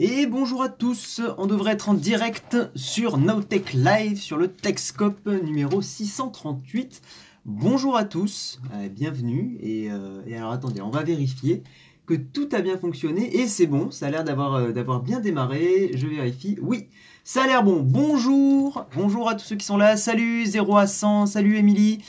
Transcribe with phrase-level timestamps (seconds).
[0.00, 5.24] Et bonjour à tous, on devrait être en direct sur Nowtech Live sur le Techscope
[5.24, 7.00] numéro 638.
[7.44, 9.56] Bonjour à tous, euh, bienvenue.
[9.60, 11.62] Et, euh, et, alors attendez, on va vérifier
[12.06, 15.20] que tout a bien fonctionné et c'est bon, ça a l'air d'avoir euh, d'avoir bien
[15.20, 15.92] démarré.
[15.94, 16.88] Je vérifie, oui,
[17.22, 17.78] ça a l'air bon.
[17.80, 19.96] Bonjour, bonjour à tous ceux qui sont là.
[19.96, 22.00] Salut 0 à 100, salut Émilie.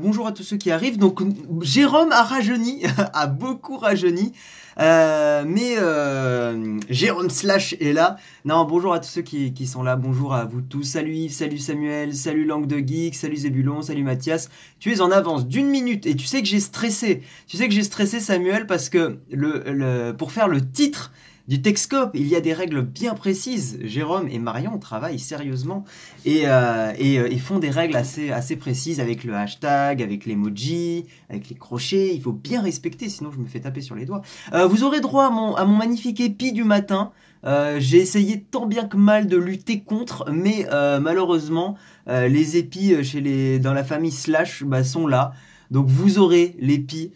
[0.00, 0.96] Bonjour à tous ceux qui arrivent.
[0.96, 1.22] Donc
[1.60, 4.32] Jérôme a rajeuni, a beaucoup rajeuni.
[4.80, 8.16] Euh, mais euh, Jérôme Slash est là.
[8.46, 9.96] Non, bonjour à tous ceux qui, sont là.
[9.96, 10.84] Bonjour à vous tous.
[10.84, 14.48] Salut Yves, salut Samuel, salut Langue de Geek, salut Zébulon, salut Mathias.
[14.78, 17.22] Tu es en avance d'une minute et tu sais que j'ai stressé.
[17.46, 21.12] Tu sais que j'ai stressé Samuel parce que le, le, pour faire le titre
[21.50, 23.80] du Texcope, il y a des règles bien précises.
[23.82, 25.84] Jérôme et Marion travaillent sérieusement
[26.24, 31.56] et, euh, euh, font des règles assez, précises avec le hashtag, avec l'emoji, avec les
[31.56, 32.14] crochets.
[32.14, 34.22] Il faut bien respecter, sinon je me fais taper sur les doigts.
[34.52, 37.10] Euh, vous aurez droit à mon, magnifique épi du matin.
[37.42, 40.68] J'ai essayé tant bien que mal de lutter contre, mais
[41.00, 45.32] malheureusement, les épis chez les, dans la famille Slash bah, sont là.
[45.72, 47.10] Donc vous aurez l'épi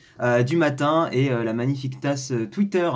[0.45, 2.91] du matin et la magnifique tasse Twitter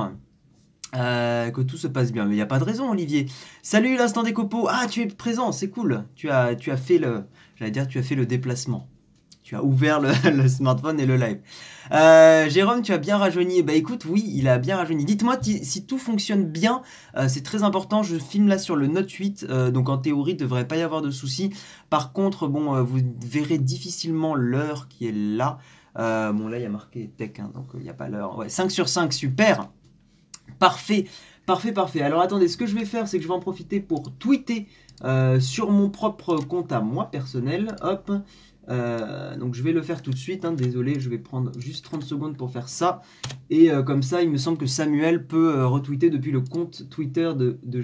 [0.94, 2.24] euh, que tout se passe bien.
[2.24, 3.26] Mais il n'y a pas de raison, Olivier.
[3.62, 4.68] Salut l'instant des copeaux.
[4.70, 6.04] Ah, tu es présent, c'est cool.
[6.14, 7.24] Tu as, tu as fait le,
[7.56, 8.88] j'allais dire, tu as fait le déplacement.
[9.48, 11.40] Tu as ouvert le, smartphone et le live.
[11.92, 13.62] Euh, Jérôme, tu as bien rajeuni.
[13.62, 15.06] Bah écoute, oui, il a bien rajeuni.
[15.06, 16.82] Dites-moi si tout fonctionne bien.
[17.16, 18.02] Euh, c'est très important.
[18.02, 20.76] Je filme là sur le Note 8, euh, donc en théorie, il ne devrait pas
[20.76, 21.50] y avoir de soucis.
[21.88, 25.58] Par contre, bon, vous verrez difficilement l'heure qui est là.
[25.96, 28.36] bon, là, il y a marqué tech, hein, donc il n'y a pas l'heure.
[28.36, 29.70] Ouais, 5 sur 5, super.
[30.58, 31.04] Parfait,
[31.46, 32.02] parfait, parfait.
[32.02, 34.66] Alors attendez, ce que je vais faire, c'est que je vais en profiter pour tweeter
[35.04, 37.76] euh, sur mon propre compte à moi personnel.
[37.82, 38.10] Hop.
[38.70, 40.44] Euh, donc je vais le faire tout de suite.
[40.44, 40.52] Hein.
[40.52, 43.02] Désolé, je vais prendre juste 30 secondes pour faire ça.
[43.50, 47.32] Et euh, comme ça, il me semble que Samuel peut retweeter depuis le compte Twitter
[47.36, 47.80] de, de,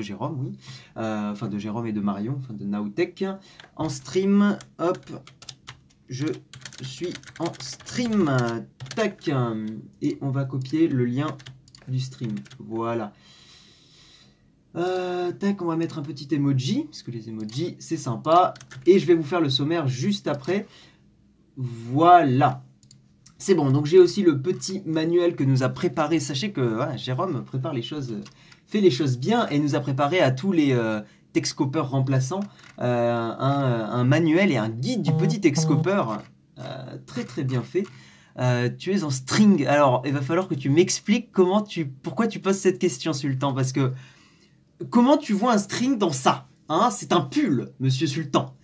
[0.00, 0.58] Jérôme, oui.
[0.96, 3.24] Enfin de Jérôme et de Marion, enfin de Nowtech.
[3.76, 5.06] En stream, hop,
[6.08, 6.26] je
[6.82, 8.34] suis en stream.
[8.96, 9.30] Tac.
[10.00, 11.36] Et on va copier le lien
[11.88, 12.34] du stream.
[12.58, 13.12] Voilà.
[14.76, 18.54] Euh, tac, on va mettre un petit emoji, parce que les emojis, c'est sympa.
[18.86, 20.66] Et je vais vous faire le sommaire juste après.
[21.56, 22.62] Voilà.
[23.38, 26.20] C'est bon, donc j'ai aussi le petit manuel que nous a préparé.
[26.20, 28.14] Sachez que Jérôme prépare les choses,
[28.66, 31.00] fait les choses bien et nous a préparé à tous les euh,
[31.74, 32.40] remplaçants
[32.80, 36.22] euh, un, un, manuel et un guide du petit texcopeur
[36.58, 37.84] euh, très très bien fait.
[38.38, 39.66] Euh, tu es en string.
[39.66, 43.54] Alors, il va falloir que tu m'expliques comment tu, pourquoi tu poses cette question, Sultan,
[43.54, 43.92] parce que
[44.90, 46.90] comment tu vois un string dans ça hein?
[46.90, 48.54] C'est un pull, Monsieur Sultan.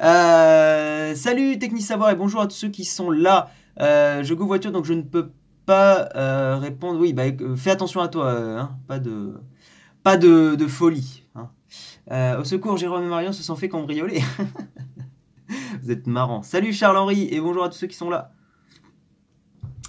[0.00, 3.50] Euh, salut Techni Savoir et bonjour à tous ceux qui sont là.
[3.80, 5.30] Euh, je go voiture, donc je ne peux
[5.64, 6.08] pas
[6.58, 7.00] répondre.
[7.00, 7.24] Oui, bah,
[7.56, 9.34] fais attention à toi, hein pas de,
[10.04, 11.24] pas de, de folie.
[11.34, 11.50] Hein
[12.38, 14.22] au secours, Jérôme et Marion se sont fait cambrioler.
[15.82, 16.42] Vous êtes marrant.
[16.42, 18.35] Salut Charles-Henri et bonjour à tous ceux qui sont là.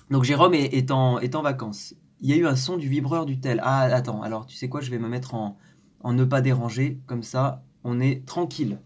[0.09, 1.93] Donc Jérôme est, en, vacances.
[2.21, 3.61] Il y a eu un son du vibreur du tel.
[3.63, 5.57] Ah, attends, alors tu sais quoi, je vais me mettre en,
[6.05, 8.79] ne pas déranger, comme ça on est tranquille.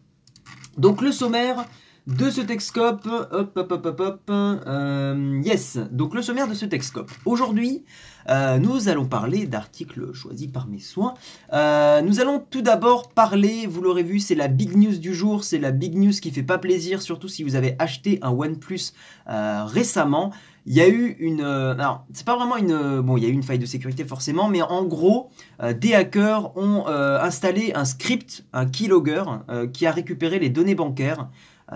[0.77, 1.65] Donc le sommaire
[2.07, 6.65] de ce Texcope, hop, hop, hop, hop, hop, euh, yes, donc le sommaire de ce
[6.65, 7.11] Texcope.
[7.25, 7.83] Aujourd'hui,
[8.29, 11.13] euh, nous allons parler d'articles choisis par mes soins.
[11.53, 15.43] Euh, nous allons tout d'abord parler, vous l'aurez vu, c'est la big news du jour,
[15.43, 18.93] c'est la big news qui fait pas plaisir, surtout si vous avez acheté un OnePlus
[19.27, 20.31] récemment.
[20.67, 23.33] Il y a eu une, alors c'est pas vraiment une, bon, il y a eu
[23.33, 25.29] une faille de sécurité forcément, mais en gros,
[25.61, 30.49] euh, des hackers ont euh, installé un script, un keylogger, euh, qui a récupéré les
[30.49, 31.29] données bancaires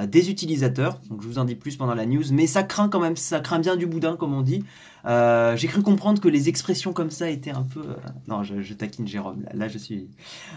[0.08, 1.00] des utilisateurs.
[1.10, 3.40] Donc je vous en dis plus pendant la news, mais ça craint quand même, ça
[3.40, 4.66] craint bien du boudin comme on dit.
[5.06, 7.82] Euh, j'ai cru comprendre que les expressions comme ça étaient un peu.
[7.82, 7.96] Euh...
[8.28, 9.46] Non, je, taquine Jérôme.
[9.54, 10.10] Là, je suis.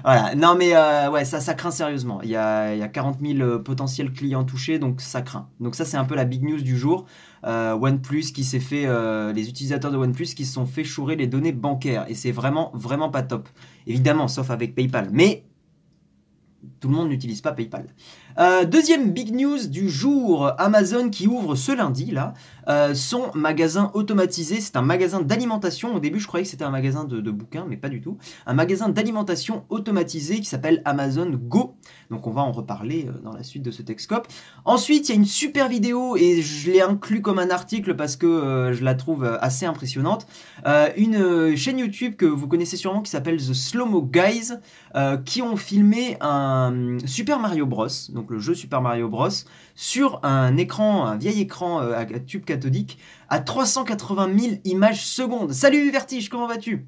[0.03, 0.34] Voilà.
[0.34, 2.20] Non, mais euh, ouais, ça, ça craint sérieusement.
[2.22, 5.48] Il y a, il y a 40 000 potentiels clients touchés, donc ça craint.
[5.60, 7.06] Donc ça, c'est un peu la big news du jour.
[7.44, 8.86] OnePlus qui s'est fait,
[9.32, 12.72] les utilisateurs de OnePlus qui se sont fait chourer les données bancaires et c'est vraiment
[12.75, 13.48] vraiment pas top.
[13.86, 15.09] Évidemment, sauf avec PayPal.
[15.12, 15.44] Mais
[16.80, 17.86] tout le monde n'utilise pas PayPal.
[18.39, 22.34] Euh, deuxième big news du jour, Amazon qui ouvre ce lundi là
[22.69, 24.60] euh, son magasin automatisé.
[24.60, 25.95] C'est un magasin d'alimentation.
[25.95, 28.19] Au début, je croyais que c'était un magasin de, bouquins, mais pas du tout.
[28.47, 31.75] Un magasin d'alimentation automatisé qui s'appelle Amazon Go.
[32.10, 34.28] Donc on va en reparler euh, dans la suite de ce Texcope.
[34.65, 38.16] Ensuite, il y a une super vidéo et je l'ai inclus comme un article parce
[38.16, 40.27] que je la trouve assez impressionnante.
[40.97, 44.53] Une chaîne YouTube que vous connaissez sûrement qui s'appelle The Slow Mo Guys
[45.25, 46.67] qui ont filmé un
[47.06, 47.86] Super Mario Bros.
[48.10, 49.28] Donc le jeu Super Mario Bros.
[49.74, 52.98] sur un écran, un vieil écran à tube cathodique
[53.28, 55.53] à 380 000 images secondes.
[55.53, 56.86] Salut Vertige, comment vas-tu?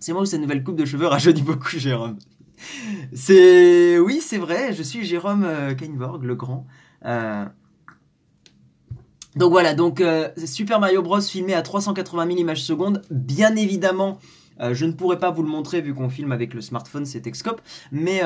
[0.00, 2.18] C'est moi où cette nouvelle coupe de cheveux rajeunit beaucoup Jérôme?
[3.14, 6.66] C'est oui, c'est vrai, je suis Jérôme euh, Kainborg, le grand.
[7.04, 7.44] Euh,
[9.36, 13.02] donc voilà, donc euh, Super Mario Bros filmé à 380 000 images secondes.
[13.10, 14.18] Bien évidemment,
[14.60, 17.60] je ne pourrais pas vous le montrer vu qu'on filme avec le smartphone, c'est Texcope,
[17.90, 18.22] mais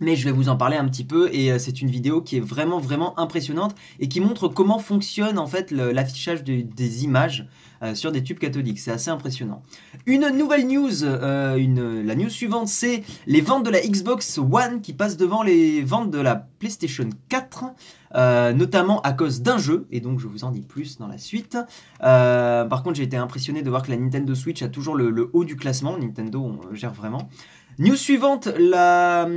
[0.00, 2.40] mais je vais vous en parler un petit peu et c'est une vidéo qui est
[2.40, 7.46] vraiment vraiment impressionnante et qui montre comment fonctionne en fait l'affichage des images
[7.80, 8.80] euh, sur des tubes cathodiques.
[8.80, 9.62] C'est assez impressionnant.
[10.04, 14.92] Une nouvelle news, euh, la news suivante, c'est les ventes de la Xbox One qui
[14.92, 17.66] passent devant les ventes de la PlayStation 4.
[18.14, 21.18] Euh, notamment à cause d'un jeu, et donc je vous en dis plus dans la
[21.18, 21.58] suite.
[22.00, 25.44] par contre, j'ai été impressionné de voir que la Nintendo Switch a toujours le, haut
[25.44, 25.96] du classement.
[25.98, 27.28] Nintendo on gère vraiment.
[27.78, 29.28] News suivante, la,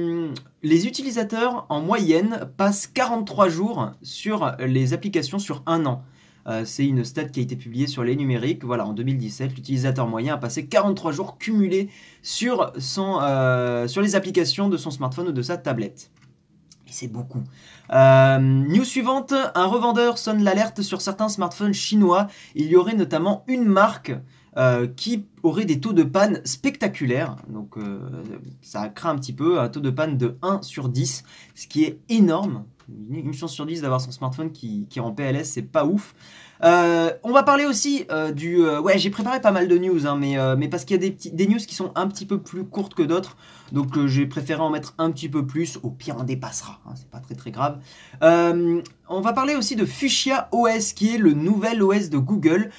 [0.64, 6.04] les utilisateurs en moyenne passent 43 jours sur les applications sur un an.
[6.48, 8.64] Euh, c'est une stat qui a été publiée sur les numériques.
[8.64, 11.90] Voilà, en 2017, l'utilisateur moyen a passé 43 jours cumulés
[12.48, 16.10] euh, sur les applications de son smartphone ou de sa tablette.
[16.88, 17.44] Et c'est beaucoup.
[17.94, 22.26] Euh, news suivante, un revendeur sonne l'alerte sur certains smartphones chinois.
[22.56, 24.14] Il y aurait notamment une marque
[24.96, 27.38] qui aurait des taux de panne spectaculaires.
[27.48, 27.76] Donc
[28.62, 31.24] ça craint un petit peu, un taux de panne de 1 sur 10,
[31.56, 32.66] ce qui est énorme
[33.10, 36.14] une chance sur 10 d'avoir son smartphone qui, qui est en PLS, c'est pas ouf.
[36.64, 38.64] Euh, on va parler aussi euh, du...
[38.64, 41.48] Euh, ouais, j'ai préparé pas mal de news, hein, mais, parce qu'il y a des,
[41.48, 43.36] news qui sont un petit peu plus courtes que d'autres,
[43.72, 47.10] donc j'ai préféré en mettre un petit peu plus, au pire on dépassera, hein, c'est
[47.10, 47.80] pas très très grave.
[48.22, 52.70] on va parler aussi de Fuchsia OS, qui est le nouvel OS de Google.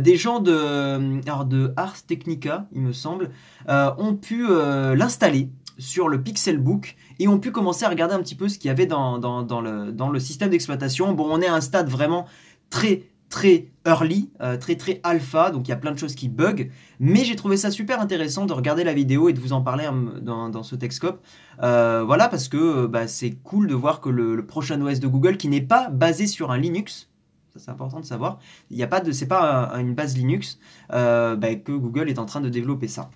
[0.00, 3.30] des gens de, alors Ars Technica, il me semble,
[3.68, 8.48] ont pu l'installer sur le Pixelbook et ont pu commencer à regarder un petit peu
[8.48, 11.12] ce qu'il y avait le, dans le système d'exploitation.
[11.14, 12.26] Bon, on est à un stade vraiment
[12.70, 16.28] très très early, euh, très très alpha, donc il y a plein de choses qui
[16.28, 19.60] bug, mais j'ai trouvé ça super intéressant de regarder la vidéo et de vous en
[19.60, 19.88] parler
[20.22, 21.22] dans, dans ce Texcope.
[21.62, 25.36] Euh, voilà, parce que bah, c'est cool de voir que le, prochain OS de Google,
[25.36, 27.10] qui n'est pas basé sur un Linux,
[27.52, 28.38] ça c'est important de savoir,
[28.70, 30.58] il a pas de, c'est pas une base Linux,
[30.92, 33.10] euh, bah, que Google est en train de développer ça.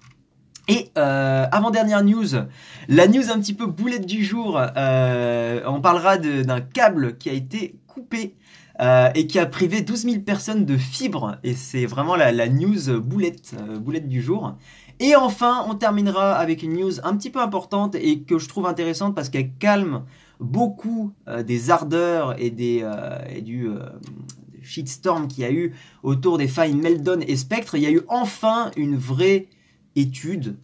[0.69, 2.26] Et euh, avant-dernière news,
[2.88, 7.32] la news un petit peu boulette du jour, euh, on parlera d'un câble qui a
[7.32, 8.37] été coupé
[8.80, 11.38] euh, et qui a privé 12 000 personnes de fibres.
[11.42, 14.56] Et c'est vraiment la, news boulette, boulette du jour.
[15.00, 18.66] Et enfin, on terminera avec une news un petit peu importante et que je trouve
[18.66, 20.04] intéressante parce qu'elle calme
[20.40, 21.12] beaucoup
[21.46, 22.84] des ardeurs et, des,
[23.28, 23.69] et du
[24.62, 25.72] shitstorm qu'il y a eu
[26.02, 27.76] autour des failles Meldon et Spectre.
[27.76, 29.48] Il y a eu enfin une vraie
[29.96, 30.56] étude,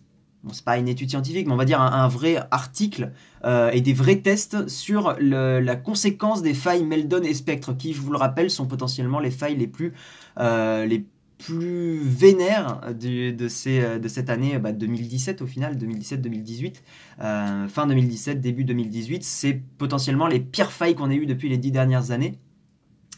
[0.44, 3.12] bon, c'est pas une étude scientifique, mais on va dire un, vrai article
[3.44, 8.00] euh, et des vrais tests sur la conséquence des failles Meldon et Spectre, qui, je
[8.00, 9.94] vous le rappelle, sont potentiellement les failles les plus,
[10.38, 11.06] euh, les
[11.38, 16.74] plus vénères de, cette année 2017 bah, au final, 2017-2018,
[17.20, 21.58] euh, fin 2017, début 2018, c'est potentiellement les pires failles qu'on ait eues depuis les
[21.58, 22.38] dix dernières années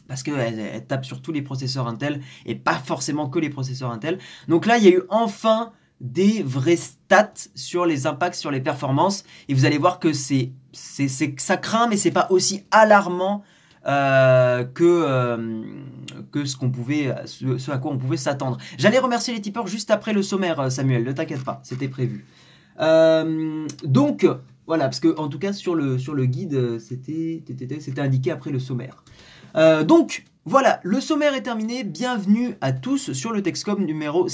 [0.09, 4.19] parce qu'elles tapent sur tous les processeurs Intel et pas forcément que les processeurs Intel.
[4.47, 8.61] Donc là, il y a eu enfin des vrais stats sur les impacts sur les
[8.61, 13.43] performances et vous allez voir que c'est ça craint mais c'est pas aussi alarmant
[13.87, 15.63] euh, que, euh,
[16.33, 18.59] que ce qu'on pouvait ce, à quoi on pouvait s'attendre.
[18.79, 22.27] J'allais remercier les tipeurs juste après le sommaire Samuel, ne t'inquiète pas, c'était prévu.
[22.81, 24.27] Euh, donc
[24.67, 27.45] voilà, parce que en tout cas sur le, sur le guide c'était
[27.79, 29.05] c'était indiqué après le sommaire.
[29.85, 31.83] donc voilà, le sommaire est terminé.
[31.83, 34.29] Bienvenue à tous sur le Texcom numéro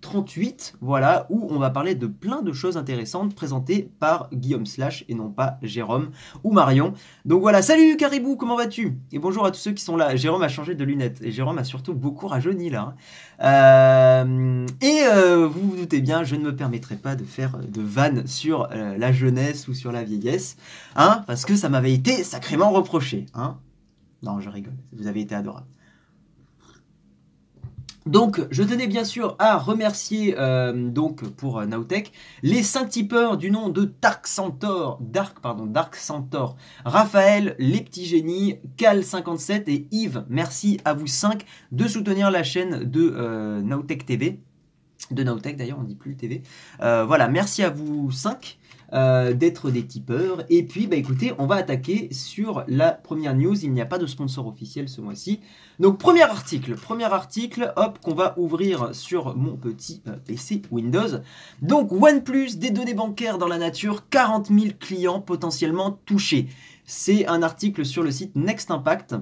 [0.00, 5.04] 638, voilà, où on va parler de plein de choses intéressantes présentées par Guillaume Slash
[5.08, 6.10] et non pas Jérôme
[6.42, 6.94] ou Marion.
[7.24, 8.98] Donc voilà, salut Caribou, comment vas-tu?
[9.12, 10.16] Et bonjour à tous ceux qui sont là.
[10.16, 12.94] Jérôme a changé de lunettes et Jérôme a surtout beaucoup rajeuni là.
[13.40, 14.24] Hein.
[14.24, 17.82] Euh, et euh, vous vous doutez bien, je ne me permettrai pas de faire de
[17.82, 20.56] vannes sur euh, la jeunesse ou sur la vieillesse,
[20.96, 23.58] hein, parce que ça m'avait été sacrément reproché, hein.
[24.22, 24.76] Non, je rigole.
[24.92, 25.66] Vous avez été adorable.
[28.06, 33.36] Donc, je tenais bien sûr à remercier euh, donc pour euh, Nowtech les 5 tipeurs
[33.36, 35.98] du nom de Dark Centaur, Dark pardon, Dark
[36.84, 40.24] Raphaël, les petits génies, Cal57 et Yves.
[40.30, 44.40] Merci à vous 5 de soutenir la chaîne de euh, Nowtech TV.
[45.10, 46.42] De Nowtech d'ailleurs, on dit plus TV.
[46.78, 48.59] voilà, merci à vous 5.
[48.92, 50.42] Euh, d'être des tipeurs.
[50.48, 53.56] Et puis, bah écoutez, on va attaquer sur la première news.
[53.62, 55.38] Il n'y a pas de sponsor officiel ce mois-ci.
[55.78, 61.20] Donc, premier article, premier article, hop, qu'on va ouvrir sur mon petit euh, PC Windows.
[61.62, 66.48] Donc, OnePlus, des données bancaires dans la nature, 40 000 clients potentiellement touchés.
[66.84, 69.14] C'est un article sur le site Next Impact.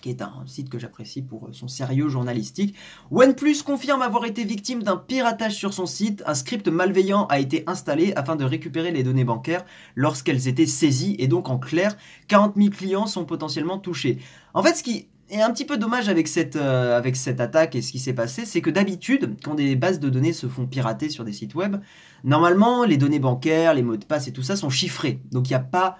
[0.00, 2.74] Qui est un site que j'apprécie pour son sérieux journalistique.
[3.10, 6.22] OnePlus confirme avoir été victime d'un piratage sur son site.
[6.26, 9.64] Un script malveillant a été installé afin de récupérer les données bancaires
[9.94, 11.16] lorsqu'elles étaient saisies.
[11.18, 11.96] Et donc, en clair,
[12.28, 14.18] 40 000 clients sont potentiellement touchés.
[14.54, 17.74] En fait, ce qui est un petit peu dommage avec cette, euh, avec cette attaque
[17.74, 20.66] et ce qui s'est passé, c'est que d'habitude, quand des bases de données se font
[20.66, 21.76] pirater sur des sites web,
[22.24, 25.20] normalement, les données bancaires, les mots de passe et tout ça sont chiffrés.
[25.32, 25.98] Donc, il n'y a pas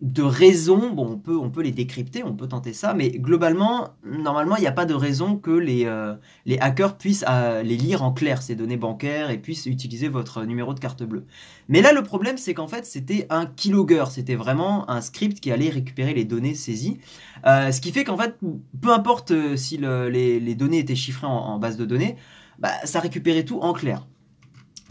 [0.00, 3.94] de raison, bon, on peut, on peut les décrypter, on peut tenter ça, mais globalement,
[4.04, 6.14] normalement, il n'y a pas de raison que les, euh,
[6.46, 10.44] les hackers puissent euh, les lire en clair, ces données bancaires, et puissent utiliser votre
[10.44, 11.26] numéro de carte bleue.
[11.68, 15.50] Mais là, le problème, c'est qu'en fait, c'était un keylogger, c'était vraiment un script qui
[15.50, 16.98] allait récupérer les données saisies,
[17.46, 18.38] euh, ce qui fait qu'en fait,
[18.80, 22.14] peu importe si les, données étaient chiffrées en, base de données,
[22.60, 24.06] bah, ça récupérait tout en clair.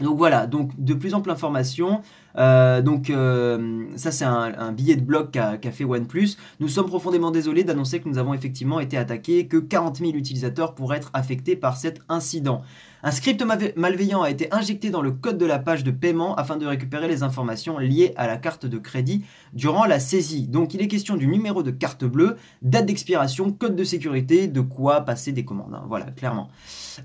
[0.00, 2.02] Donc voilà, donc de plus en plus d'informations.
[2.38, 6.36] Euh, donc euh, ça c'est un, billet de blog qu'a fait OnePlus.
[6.60, 10.74] Nous sommes profondément désolés d'annoncer que nous avons effectivement été attaqués, que 40 000 utilisateurs
[10.74, 12.62] pourraient être affectés par cet incident.
[13.02, 13.44] Un script
[13.76, 17.06] malveillant a été injecté dans le code de la page de paiement afin de récupérer
[17.06, 20.48] les informations liées à la carte de crédit durant la saisie.
[20.48, 24.60] Donc il est question du numéro de carte bleue, date d'expiration, code de sécurité, de
[24.60, 25.74] quoi passer des commandes.
[25.74, 25.84] Hein.
[25.88, 26.48] Voilà, clairement.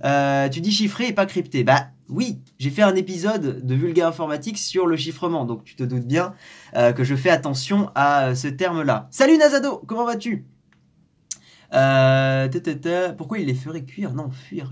[0.04, 1.64] Euh, tu dis chiffré et pas crypté.
[1.64, 5.84] Bah oui, j'ai fait un épisode de Vulgaire Informatique sur le chiffrement, donc tu te
[5.84, 6.34] doutes bien
[6.76, 9.08] euh, que je fais attention à ce terme-là.
[9.12, 10.46] Salut Nazado, comment vas-tu?
[11.74, 14.72] Euh, pourquoi il les ferait cuire Non, fuir.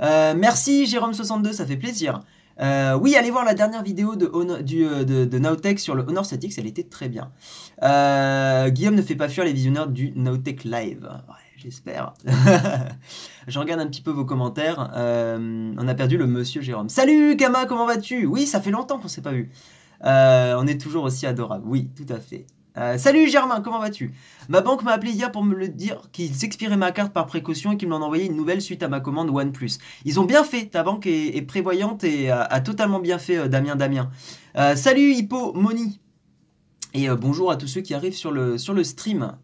[0.00, 2.22] Euh, merci Jérôme62, ça fait plaisir.
[2.60, 6.84] Euh, oui, allez voir la dernière vidéo de, de sur le Honor 7X, elle était
[6.84, 7.32] très bien.
[8.70, 11.08] Guillaume ne fait pas fuir les visionneurs du Nowtech Live.
[11.56, 12.14] j'espère.
[13.48, 14.90] Je regarde un petit peu vos commentaires.
[14.96, 16.88] on a perdu le monsieur Jérôme.
[16.88, 18.26] Salut Kama, comment vas-tu?
[18.26, 19.50] Oui, ça fait longtemps qu'on s'est pas vu.
[20.02, 21.64] on est toujours aussi adorable.
[21.66, 22.46] Oui, tout à fait.
[22.76, 24.12] Euh, salut Germain, comment vas-tu?
[24.48, 27.72] Ma banque m'a appelé hier pour me le dire qu'ils expiraient ma carte par précaution
[27.72, 29.78] et qu'ils m'en envoyaient une nouvelle suite à ma commande OnePlus.
[30.04, 33.76] Ils ont bien fait, ta banque est, prévoyante et a, totalement bien fait euh, Damien
[33.76, 34.10] Damien.
[34.56, 36.00] Euh, salut Hippo Moni
[36.94, 39.36] et bonjour à tous ceux qui arrivent sur le, sur le stream.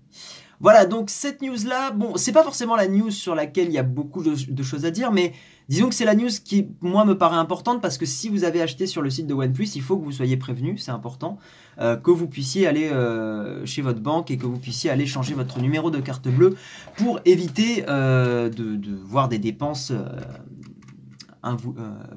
[0.61, 3.83] Voilà, donc cette news-là, bon, c'est pas forcément la news sur laquelle il y a
[3.83, 5.33] beaucoup de, choses à dire, mais
[5.71, 8.61] disons que c'est la news qui, moi, me paraît importante parce que si vous avez
[8.61, 11.39] acheté sur le site de OnePlus, il faut que vous soyez prévenu, c'est important,
[11.81, 15.33] euh, que vous puissiez aller euh, chez votre banque et que vous puissiez aller changer
[15.33, 16.55] votre numéro de carte bleue
[16.99, 19.95] pour éviter euh, de, voir des dépenses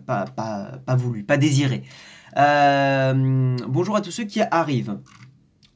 [0.06, 0.26] pas,
[0.98, 1.84] voulues, pas désirées.
[2.36, 4.98] bonjour à tous ceux qui arrivent.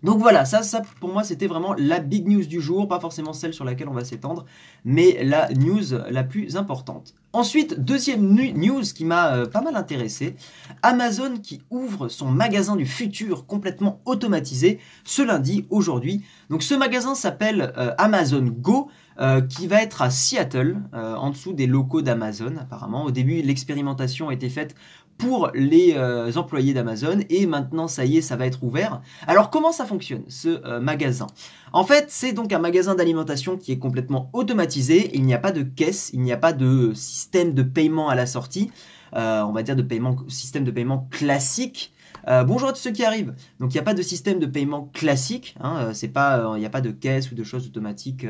[0.03, 3.33] Donc voilà, ça, ça pour moi c'était vraiment la big news du jour, pas forcément
[3.33, 4.45] celle sur laquelle on va s'étendre,
[4.85, 7.15] mais la news la plus importante.
[7.33, 10.35] Ensuite, deuxième news qui m'a euh, pas mal intéressé,
[10.81, 16.23] Amazon qui ouvre son magasin du futur complètement automatisé ce lundi, aujourd'hui.
[16.49, 18.89] Donc ce magasin s'appelle euh, Amazon Go.
[19.19, 23.03] Euh, qui va être à Seattle, en dessous des locaux d'Amazon apparemment.
[23.03, 24.75] Au début, l'expérimentation a été faite
[25.17, 29.01] pour les euh, employés d'Amazon et maintenant ça y est, ça va être ouvert.
[29.25, 31.27] Alors comment ça fonctionne ce euh, magasin?
[31.74, 35.51] En fait, c'est donc un magasin d'alimentation qui est complètement automatisé, il n'y a pas
[35.51, 38.71] de caisse, il n'y a pas de système de paiement à la sortie,
[39.15, 41.93] euh, on va dire de paiement système de paiement classique.
[42.25, 43.33] bonjour à tous ceux qui arrivent.
[43.59, 46.81] Donc il n'y a pas de système de paiement classique, hein, il n'y a pas
[46.81, 48.25] de caisse ou de choses automatiques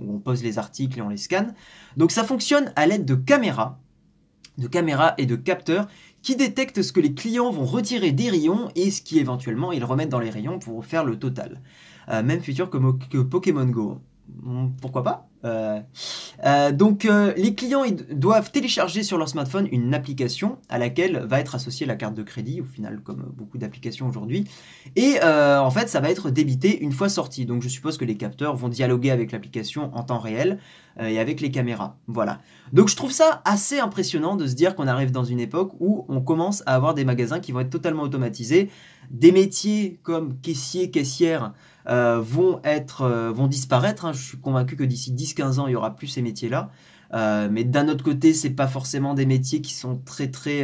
[0.00, 1.54] où on pose les articles et on les scanne.
[1.96, 3.78] Donc ça fonctionne à l'aide de caméras,
[4.58, 5.88] de caméras et de capteurs
[6.22, 9.84] qui détecte ce que les clients vont retirer des rayons et ce qui éventuellement ils
[9.84, 11.60] remettent dans les rayons pour faire le total.
[12.08, 14.00] Euh, même futur que, que Pokémon Go.
[14.42, 15.80] Hmm, pourquoi pas euh,
[16.44, 21.54] euh, donc les clients doivent télécharger sur leur smartphone une application à laquelle va être
[21.54, 24.44] associée la carte de crédit, au final comme beaucoup d'applications aujourd'hui.
[24.96, 27.46] Et en fait ça va être débité une fois sorti.
[27.46, 30.58] Donc je suppose que les capteurs vont dialoguer avec l'application en temps réel
[31.00, 31.96] et avec les caméras.
[32.06, 32.40] Voilà.
[32.74, 36.04] Donc je trouve ça assez impressionnant de se dire qu'on arrive dans une époque où
[36.08, 38.68] on commence à avoir des magasins qui vont être totalement automatisés.
[39.10, 41.52] Des métiers comme caissier, caissière
[41.88, 44.04] euh, vont, être, euh, vont disparaître.
[44.04, 44.12] Hein.
[44.12, 46.70] Je suis convaincu que d'ici 10-15 ans, il n'y aura plus ces métiers-là.
[47.12, 50.62] Euh, mais d'un autre côté, c'est pas forcément des métiers qui sont très très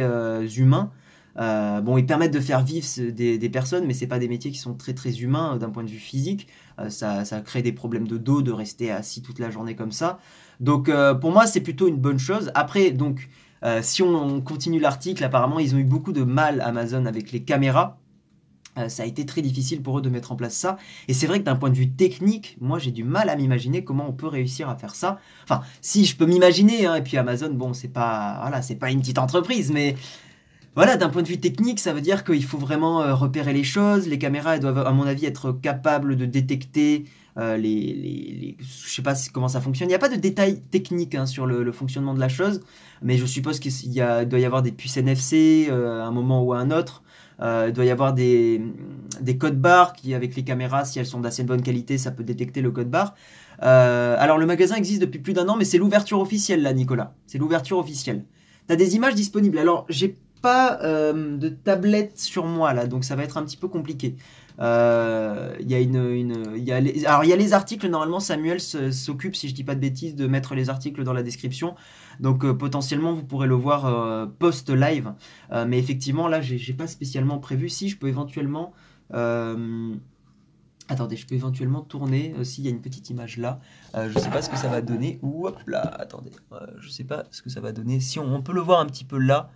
[0.57, 0.91] humains.
[1.35, 4.75] bon, ils permettent de faire vivre des, personnes, mais c'est pas des métiers qui sont
[4.75, 6.47] très très humains d'un point de vue physique.
[6.87, 10.19] ça, ça crée des problèmes de dos de rester assis toute la journée comme ça.
[10.61, 10.89] Donc
[11.19, 12.49] pour moi, c'est plutôt une bonne chose.
[12.55, 13.27] Après, donc,
[13.81, 17.99] si on continue l'article, apparemment, ils ont eu beaucoup de mal Amazon avec les caméras.
[18.77, 20.77] Euh, ça a été très difficile pour eux de mettre en place ça.
[21.07, 23.83] Et c'est vrai que d'un point de vue technique, moi j'ai du mal à m'imaginer
[23.83, 25.19] comment on peut réussir à faire ça.
[25.43, 28.91] Enfin, si je peux m'imaginer, hein, et puis Amazon, bon, c'est pas, voilà, c'est pas
[28.91, 29.95] une petite entreprise, mais
[30.77, 33.63] voilà, d'un point de vue technique, ça veut dire qu'il faut vraiment euh, repérer les
[33.63, 34.07] choses.
[34.07, 37.05] Les caméras, elles doivent, à mon avis, être capables de détecter
[37.39, 39.87] euh, les, les, Je sais pas comment ça fonctionne.
[39.87, 42.61] Il n'y a pas de détails techniques hein, sur le, fonctionnement de la chose,
[43.01, 43.71] mais je suppose qu'il
[44.29, 47.01] doit y avoir des puces NFC à un moment ou à un autre.
[47.39, 48.61] Il doit y avoir des,
[49.21, 52.23] des codes barres qui, avec les caméras, si elles sont d'assez bonne qualité, ça peut
[52.23, 53.15] détecter le code barre.
[53.59, 57.13] alors le magasin existe depuis plus d'un an, mais c'est l'ouverture officielle là, Nicolas.
[57.27, 58.23] C'est l'ouverture officielle.
[58.67, 59.57] T'as des images disponibles.
[59.59, 63.57] Alors j'ai pas euh, de tablette sur moi là, donc ça va être un petit
[63.57, 64.15] peu compliqué.
[64.59, 67.87] Euh, il y a les, alors il y a les articles.
[67.87, 71.23] Normalement, Samuel s'occupe, si je dis pas de bêtises, de mettre les articles dans la
[71.23, 71.75] description.
[72.19, 75.13] Donc euh, potentiellement, vous pourrez le voir post live.
[75.67, 77.69] mais effectivement, là, j'ai pas spécialement prévu.
[77.69, 78.73] Si je peux éventuellement
[80.89, 83.59] Attendez, je peux éventuellement tourner euh, s'il y a une petite image là.
[83.95, 85.19] Euh, je ne sais pas ce que ça va donner.
[85.21, 86.31] Hop là, attendez.
[86.53, 87.99] Euh, je sais pas ce que ça va donner.
[87.99, 89.49] Si on, peut le voir un petit peu là,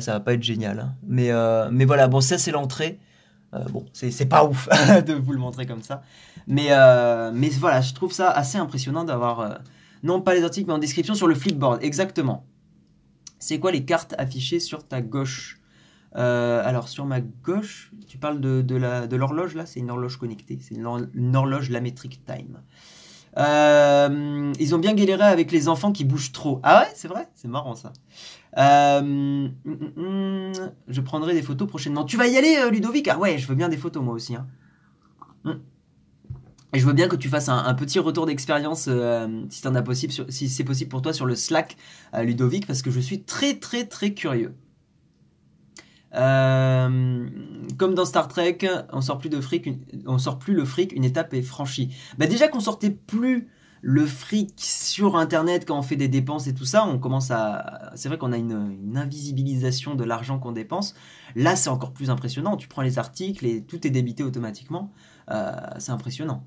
[0.00, 0.78] ça va pas être génial.
[0.78, 0.94] Hein.
[1.02, 1.30] Mais,
[1.72, 3.00] mais voilà, bon, ça c'est l'entrée.
[3.70, 4.68] bon, c'est pas ouf
[5.06, 6.02] de vous le montrer comme ça.
[6.46, 6.68] Mais,
[7.34, 9.58] mais voilà, je trouve ça assez impressionnant d'avoir,
[10.02, 11.82] non pas les articles, mais en description sur le flipboard.
[11.82, 12.46] Exactement.
[13.38, 15.60] C'est quoi les cartes affichées sur ta gauche?
[16.16, 20.74] Euh, alors sur ma gauche, tu parles de, l'horloge là, c'est une horloge connectée, c'est
[20.74, 22.62] une, horloge la metric time.
[23.36, 26.60] Euh, ils ont bien galéré avec les enfants qui bougent trop.
[26.62, 27.92] Ah ouais, c'est vrai, c'est marrant ça.
[28.56, 30.52] Euh, hum, hum, hum,
[30.88, 32.04] je prendrai des photos prochainement.
[32.04, 33.06] Tu vas y aller, Ludovic?
[33.08, 34.34] Ah ouais, je veux bien des photos moi aussi.
[34.34, 34.46] Hein.
[36.74, 38.90] Et je veux bien que tu fasses un, petit retour d'expérience
[39.84, 41.76] possible, si c'est possible pour toi sur le Slack,
[42.12, 44.54] Ludovic, parce que je suis très très très curieux.
[46.14, 47.28] Euh,
[47.76, 48.58] comme dans Star Trek,
[48.92, 49.68] on sort plus de fric,
[50.06, 51.94] on sort plus le fric, une étape est franchie.
[52.16, 53.48] Bah déjà qu'on sortait plus
[53.80, 57.92] le fric sur internet quand on fait des dépenses et tout ça, on commence à.
[57.94, 60.94] C'est vrai qu'on a une, invisibilisation de l'argent qu'on dépense.
[61.36, 62.56] Là, c'est encore plus impressionnant.
[62.56, 64.90] Tu prends les articles et tout est débité automatiquement.
[65.30, 66.44] Euh, c'est impressionnant.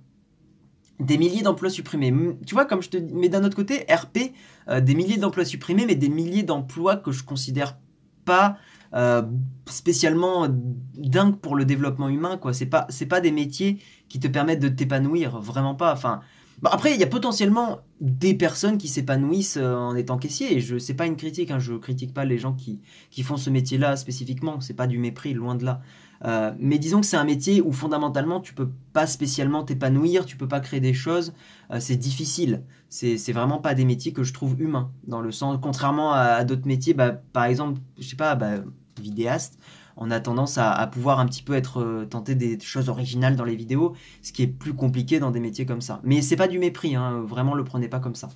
[1.02, 2.14] Des milliers d'emplois supprimés.
[2.46, 4.34] Tu vois, comme je te mais d'un autre côté, RP,
[4.70, 7.78] euh, des milliers d'emplois supprimés, mais des milliers d'emplois que je considère
[8.26, 8.58] pas
[8.94, 9.22] euh,
[9.68, 12.54] spécialement dingue pour le développement humain quoi.
[12.54, 15.94] C'est pas c'est pas des métiers qui te permettent de t'épanouir vraiment pas.
[15.94, 16.20] Enfin
[16.66, 20.78] après il y a potentiellement des personnes qui s'épanouissent euh, en étant caissier et je
[20.78, 23.78] c'est pas une critique hein, je critique pas les gens qui, qui font ce métier
[23.78, 24.60] là spécifiquement.
[24.60, 25.82] C'est pas du mépris loin de là
[26.26, 30.38] euh, mais disons que c'est un métier où fondamentalement tu peux pas spécialement t'épanouir, tu
[30.38, 31.34] peux pas créer des choses,
[31.80, 32.64] c'est difficile.
[32.90, 34.92] C'est, vraiment pas des métiers que je trouve humains.
[35.08, 38.58] Dans le sens, contrairement à, d'autres métiers, bah, par exemple, je sais pas, bah,
[39.00, 39.58] vidéaste,
[39.98, 43.44] on a tendance à, pouvoir un petit peu être euh, tenté des choses originales dans
[43.46, 46.02] les vidéos, ce qui est plus compliqué dans des métiers comme ça.
[46.04, 48.30] Mais c'est pas du mépris, hein, vraiment le prenez pas comme ça.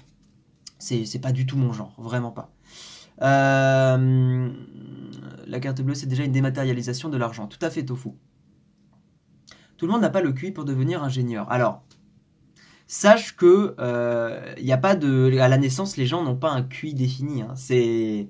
[0.78, 2.55] C'est pas du tout mon genre, vraiment pas.
[3.22, 4.50] Euh,
[5.48, 7.48] la carte bleue, c'est déjà une dématérialisation de l'argent.
[7.48, 8.10] Tout à fait, Tofu.
[9.78, 11.52] Tout le monde n'a pas le QI pour devenir ingénieur.
[11.52, 11.84] Alors,
[12.88, 17.42] sache que euh, à la naissance, les gens n'ont pas un QI défini.
[17.42, 17.54] Hein.
[17.56, 18.30] C'est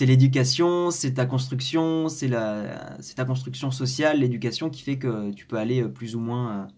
[0.00, 5.82] l'éducation, c'est ta construction, c'est ta construction sociale, l'éducation qui fait que tu peux aller
[5.82, 6.68] euh, plus ou moins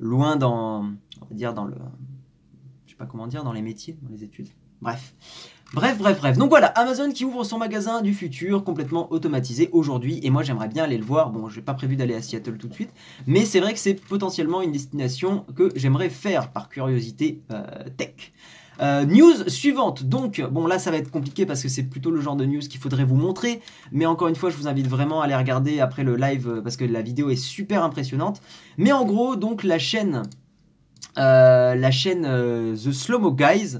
[0.00, 0.84] loin dans,
[1.20, 1.76] on va dire dans le,
[2.86, 4.48] je sais pas comment dire, dans les métiers, dans les études.
[4.80, 5.14] Bref.
[5.72, 6.38] Bref, bref, bref.
[6.38, 10.20] Donc voilà, Amazon qui ouvre son magasin du futur complètement automatisé aujourd'hui.
[10.22, 11.30] Et moi, j'aimerais bien aller le voir.
[11.30, 12.90] Bon, j'ai pas prévu d'aller à Seattle tout de suite.
[13.26, 17.64] Mais c'est vrai que c'est potentiellement une destination que j'aimerais faire par curiosité euh,
[17.96, 18.32] tech.
[18.80, 22.20] Euh, news suivante, donc, bon là ça va être compliqué parce que c'est plutôt le
[22.20, 23.60] genre de news qu'il faudrait vous montrer,
[23.92, 26.60] mais encore une fois je vous invite vraiment à aller regarder après le live euh,
[26.60, 28.40] parce que la vidéo est super impressionnante.
[28.76, 30.22] Mais en gros, donc la chaîne,
[31.16, 33.78] la chaîne The Slow Mo Guys,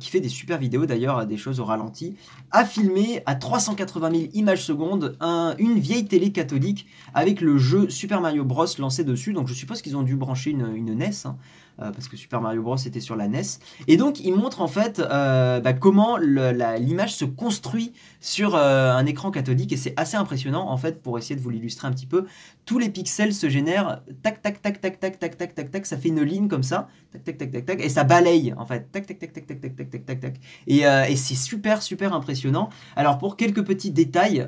[0.00, 2.16] qui fait des super vidéos d'ailleurs, des choses au ralenti,
[2.50, 5.16] a filmé à 380 000 images secondes
[5.58, 9.32] une vieille télé catholique avec le jeu Super Mario Bros lancé dessus.
[9.32, 11.10] Donc je suppose qu'ils ont dû brancher une, NES.
[11.24, 11.36] Hein.
[11.80, 13.42] Euh, parce que Super Mario Bros était sur la NES.
[13.88, 19.04] Et donc il montre en fait euh, bah, comment l'image se construit sur euh, un
[19.06, 22.06] écran cathodique et c'est assez impressionnant en fait pour essayer de vous l'illustrer un petit
[22.06, 22.26] peu.
[22.64, 25.96] Tous les pixels se génèrent tac tac tac tac tac tac tac tac tac, ça
[25.96, 28.92] fait une ligne comme ça, tac tac tac tac tac et ça balaye en fait,
[28.92, 30.34] tac tac tac tac tac tac tac tac tac tac.
[30.68, 32.70] Et c'est super super impressionnant.
[32.94, 34.46] Alors pour quelques petits détails,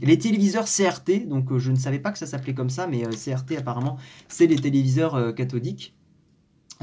[0.00, 3.58] les téléviseurs CRT, donc je ne savais pas que ça s'appelait comme ça, mais CRT
[3.58, 3.98] apparemment
[4.28, 5.94] c'est les téléviseurs cathodiques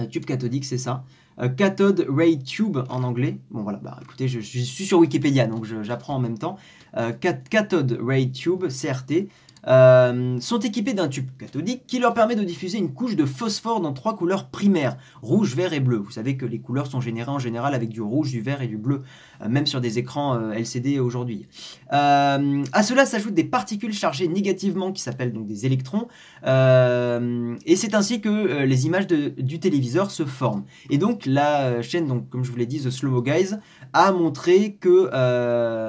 [0.09, 1.03] tube cathodique, c'est ça.
[1.39, 3.37] Euh, cathode Ray Tube en anglais.
[3.51, 6.57] Bon voilà, bah écoutez, je, suis sur Wikipédia, donc j'apprends en même temps.
[6.97, 9.27] Euh, cathode Ray Tube, CRT.
[9.67, 13.79] Euh, sont équipés d'un tube cathodique qui leur permet de diffuser une couche de phosphore
[13.79, 15.97] dans trois couleurs primaires, rouge, vert et bleu.
[15.97, 18.67] Vous savez que les couleurs sont générées en général avec du rouge, du vert et
[18.67, 19.03] du bleu,
[19.41, 21.47] euh, même sur des écrans euh, LCD aujourd'hui.
[21.89, 22.39] à
[22.83, 26.07] cela s'ajoutent des particules chargées négativement qui s'appellent donc des électrons,
[26.43, 30.63] et c'est ainsi que les images du téléviseur se forment.
[30.89, 33.55] Et donc la chaîne, donc, comme je vous l'ai dit, The Slow Guys,
[33.93, 35.09] a montré que,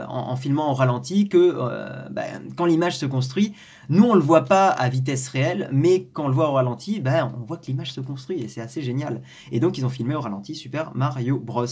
[0.07, 1.57] en, filmant au ralenti, que
[2.11, 3.55] ben, quand l'image se construit,
[3.89, 7.01] nous, on le voit pas à vitesse réelle, mais quand on le voit au ralenti,
[7.01, 9.23] ben, on voit que l'image se construit et c'est assez génial.
[9.51, 11.67] Et donc, ils ont filmé au ralenti Super Mario Bros.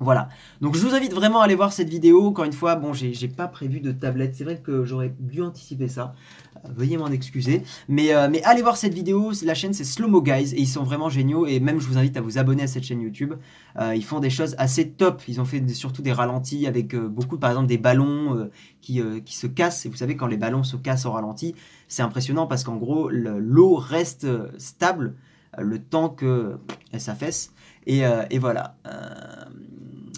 [0.00, 0.28] Voilà.
[0.60, 2.26] Donc je vous invite vraiment à aller voir cette vidéo.
[2.26, 4.34] Encore une fois, bon, j'ai pas prévu de tablette.
[4.34, 6.14] C'est vrai que j'aurais dû anticiper ça.
[6.56, 7.62] Euh, veuillez m'en excuser.
[7.88, 9.30] Mais, euh, mais allez voir cette vidéo.
[9.44, 11.46] La chaîne c'est Slow Mo Guys et ils sont vraiment géniaux.
[11.46, 13.34] Et même je vous invite à vous abonner à cette chaîne YouTube.
[13.78, 15.22] Euh, ils font des choses assez top.
[15.28, 19.86] Ils ont fait surtout des ralentis avec beaucoup, par exemple, des ballons qui, se cassent.
[19.86, 21.54] Et vous savez, quand les ballons se cassent au ralenti,
[21.86, 24.26] c'est impressionnant parce qu'en gros, l'eau reste
[24.58, 25.14] stable
[25.58, 26.58] le temps que
[26.92, 27.52] elle s'affaisse.
[27.86, 28.76] Et, et, voilà.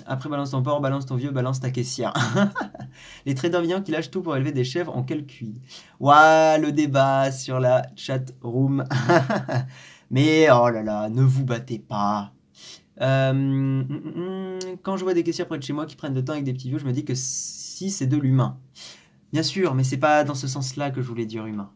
[0.07, 2.15] Après, balance ton porc, balance ton vieux, balance ta caissière.
[3.27, 5.61] les traders viennent qui lâchent tout pour élever des chèvres en cuit?
[5.99, 8.85] Ouah, le débat sur la chat room.
[10.11, 12.33] Mais oh là là, ne vous battez pas.
[13.01, 16.15] Euh, mm, mm, mm, quand je vois des caissières près de chez moi qui prennent
[16.15, 18.59] le temps avec des petits vieux, je me dis que si c'est de l'humain.
[19.33, 21.71] Bien sûr, mais c'est pas dans ce sens-là que je voulais dire humain.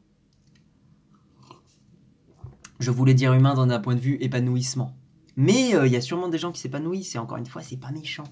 [2.80, 4.96] Je voulais dire humain dans un point de vue épanouissement.
[5.36, 7.76] Mais euh, il y a sûrement des gens qui s'épanouissent, et encore une fois, c'est
[7.76, 8.24] pas méchant.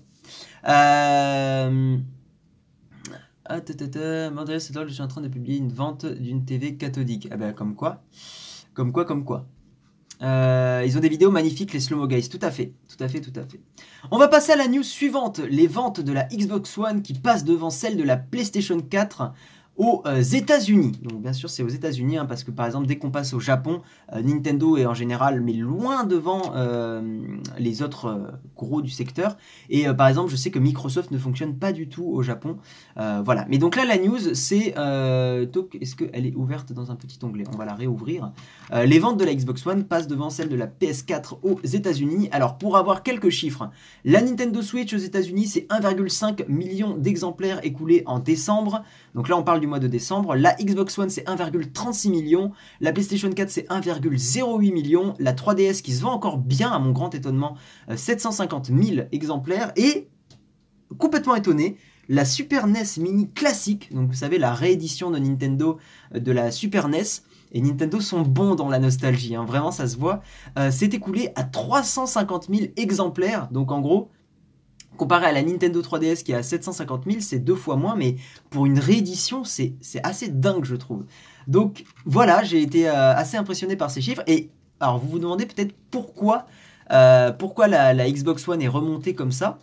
[0.67, 1.99] Euh...
[3.51, 4.59] Ah, je
[4.93, 7.29] suis en train de publier une vente d'une TV cathodique.
[7.31, 8.03] Ah ben, comme quoi
[8.75, 9.47] Comme quoi, comme quoi
[10.21, 12.29] euh, ils ont des vidéos magnifiques, les slow-mo guys.
[12.29, 13.61] Tout à fait, tout à fait, tout à fait.
[14.11, 15.39] On va passer à la news suivante.
[15.39, 19.33] Les ventes de la Xbox One qui passent devant celles de la PlayStation 4
[19.79, 20.93] aux euh, États-Unis.
[21.03, 23.41] Donc bien sûr c'est aux États-Unis hein, parce que par exemple dès qu'on passe au
[23.41, 23.81] Japon,
[24.12, 27.01] euh, Nintendo est en général mais loin devant euh,
[27.59, 29.37] les autres gros du secteur.
[29.71, 32.59] Et par exemple je sais que Microsoft ne fonctionne pas du tout au Japon.
[32.97, 33.47] voilà.
[33.49, 37.45] Mais donc là la news c'est est-ce qu'elle est ouverte dans un petit onglet?
[37.53, 38.33] On va la réouvrir.
[38.73, 42.29] les ventes de la Xbox One passent devant celles de la PS4 aux États-Unis.
[42.33, 43.71] Alors pour avoir quelques chiffres,
[44.05, 48.83] la Nintendo Switch aux États-Unis c'est 1,5 million d'exemplaires écoulés en décembre.
[49.14, 50.35] Donc là on parle du mois de décembre.
[50.35, 52.53] La Xbox One, c'est 1,36 million.
[52.81, 55.14] La PlayStation 4, c'est 1,08 million.
[55.18, 57.57] La 3DS, qui se vend encore bien, à mon grand étonnement,
[57.94, 59.73] 750 euh, 000 exemplaires.
[59.77, 60.09] Et,
[60.99, 61.77] complètement étonné,
[62.09, 65.79] la Super NES Mini classique, donc vous savez, la réédition de Nintendo
[66.14, 67.03] euh, de la Super NES,
[67.53, 69.44] et Nintendo sont bons dans la nostalgie, hein.
[69.44, 70.21] vraiment ça se voit,
[70.59, 73.49] euh, s'est écoulé à 350 000 exemplaires.
[73.51, 74.11] Donc en gros,
[74.99, 78.17] Comparé à la Nintendo 3DS qui est à 750 000, c'est deux fois moins, mais
[78.51, 81.05] pour une réédition, c'est assez dingue, je trouve.
[81.47, 84.23] Donc voilà, j'ai été euh, assez impressionné par ces chiffres.
[84.27, 86.47] Et alors, vous vous demandez peut-être pourquoi,
[86.91, 89.59] euh, pourquoi la, la, Xbox One est remontée comme ça.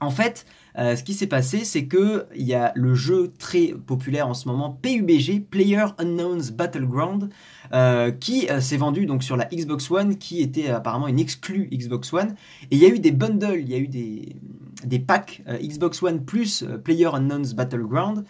[0.00, 0.44] En fait,
[0.78, 4.34] euh, ce qui s'est passé, c'est que il y a le jeu très populaire en
[4.34, 7.28] ce moment, PUBG, Player Unknown's Battleground,
[7.72, 11.68] euh, qui euh, s'est vendu donc sur la Xbox One, qui était apparemment une exclue
[11.72, 12.34] Xbox One.
[12.70, 16.24] Et il y a eu des bundles, il y a eu des, packs Xbox One
[16.24, 18.24] plus Player Unknown's Battleground,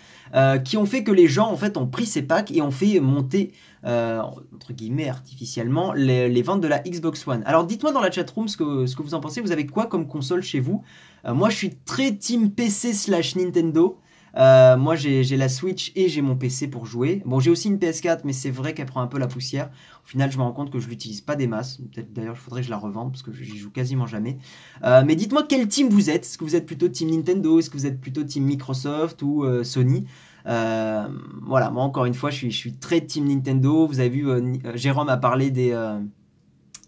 [0.64, 3.00] qui ont fait que les gens en fait ont pris ces packs et ont fait
[3.00, 3.52] monter
[3.84, 7.42] entre guillemets artificiellement les, ventes de la Xbox One.
[7.46, 9.40] Alors dites-moi dans la chatroom ce que, ce que vous en pensez.
[9.40, 10.82] Vous avez quoi comme console chez vous?
[11.26, 13.98] Moi je suis très team PC slash Nintendo.
[14.36, 17.22] Euh, moi, j'ai la Switch et j'ai mon PC pour jouer.
[17.24, 19.70] Bon, j'ai aussi une PS4, mais c'est vrai qu'elle prend un peu la poussière.
[20.04, 21.80] Au final, je me rends compte que je l'utilise pas des masses.
[22.10, 24.38] D'ailleurs, il faudrait que je la revende parce que j'y joue quasiment jamais.
[24.84, 26.24] Euh, mais dites-moi quel team vous êtes.
[26.24, 27.58] Est-ce que vous êtes plutôt team Nintendo?
[27.58, 30.06] Est-ce que vous êtes plutôt team Microsoft ou euh, Sony?
[30.44, 33.86] Voilà, moi encore une fois, je suis, très team Nintendo.
[33.86, 34.26] Vous avez vu,
[34.74, 35.76] Jérôme a parlé des,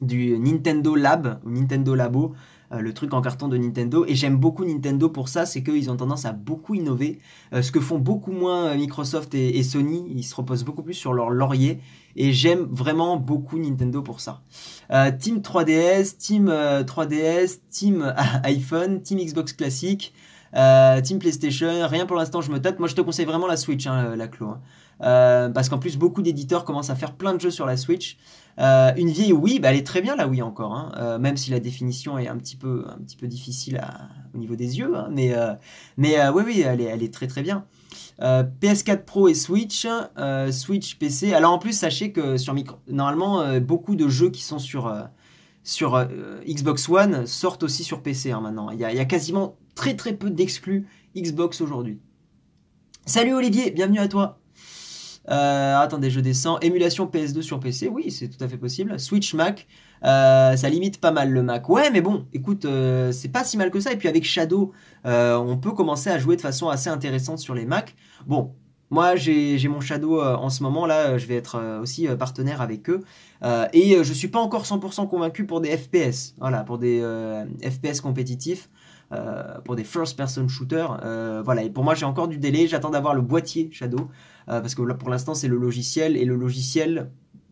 [0.00, 2.34] du Nintendo Lab Nintendo Labo.
[2.74, 4.04] Euh, le truc en carton de Nintendo.
[4.06, 7.18] Et j'aime beaucoup Nintendo pour ça, c'est qu'ils ont tendance à beaucoup innover.
[7.52, 10.94] Euh, ce que font beaucoup moins euh, Microsoft et, Sony, ils se reposent beaucoup plus
[10.94, 11.80] sur leur laurier.
[12.16, 14.42] Et j'aime vraiment beaucoup Nintendo pour ça.
[15.18, 18.14] team 3DS, Team 3DS, Team
[18.44, 20.14] iPhone, Team Xbox classique.
[20.54, 22.78] Team PlayStation, rien pour l'instant je me tâte.
[22.78, 24.48] Moi je te conseille vraiment la Switch, hein, la Clo.
[25.00, 25.50] Hein.
[25.52, 28.16] parce qu'en plus beaucoup d'éditeurs commencent à faire plein de jeux sur la Switch.
[28.60, 30.92] Euh, une vieille Wii, bah, elle est très bien la Wii encore, hein.
[30.96, 32.84] euh, même si la définition est un petit peu,
[33.22, 33.80] difficile
[34.34, 35.08] au niveau des yeux, hein.
[35.10, 35.54] mais, euh,
[35.96, 37.64] mais oui, oui, elle est, elle est très très bien.
[38.20, 39.86] PS4 Pro et Switch,
[40.50, 41.34] Switch PC.
[41.34, 42.54] Alors en plus, sachez que sur
[42.88, 44.92] normalement, beaucoup de jeux qui sont sur,
[45.64, 46.06] sur
[46.46, 48.70] Xbox One sortent aussi sur PC maintenant.
[48.70, 52.00] Il y, a, quasiment très très peu d'exclus Xbox aujourd'hui.
[53.06, 54.38] Salut Olivier, bienvenue à toi.
[55.30, 56.58] Euh, attendez, je descends.
[56.60, 58.98] Émulation PS2 sur PC, oui, c'est tout à fait possible.
[59.00, 59.66] Switch Mac,
[60.04, 61.68] euh, ça limite pas mal le Mac.
[61.68, 63.92] Ouais, mais bon, écoute, euh, c'est pas si mal que ça.
[63.92, 64.72] Et puis avec Shadow,
[65.04, 67.94] on peut commencer à jouer de façon assez intéressante sur les Mac.
[68.26, 68.54] Bon,
[68.90, 73.02] moi, j'ai mon Shadow en ce moment là, je vais être aussi partenaire avec eux.
[73.72, 76.34] et je suis pas encore 100% convaincu pour des FPS.
[76.38, 77.02] Voilà, pour des
[77.62, 78.68] FPS compétitifs.
[79.14, 81.00] Euh, pour des first person shooters.
[81.04, 84.08] Euh, voilà, et pour moi j'ai encore du délai, j'attends d'avoir le boîtier Shadow,
[84.48, 87.10] euh, parce que pour l'instant c'est le logiciel, et le logiciel,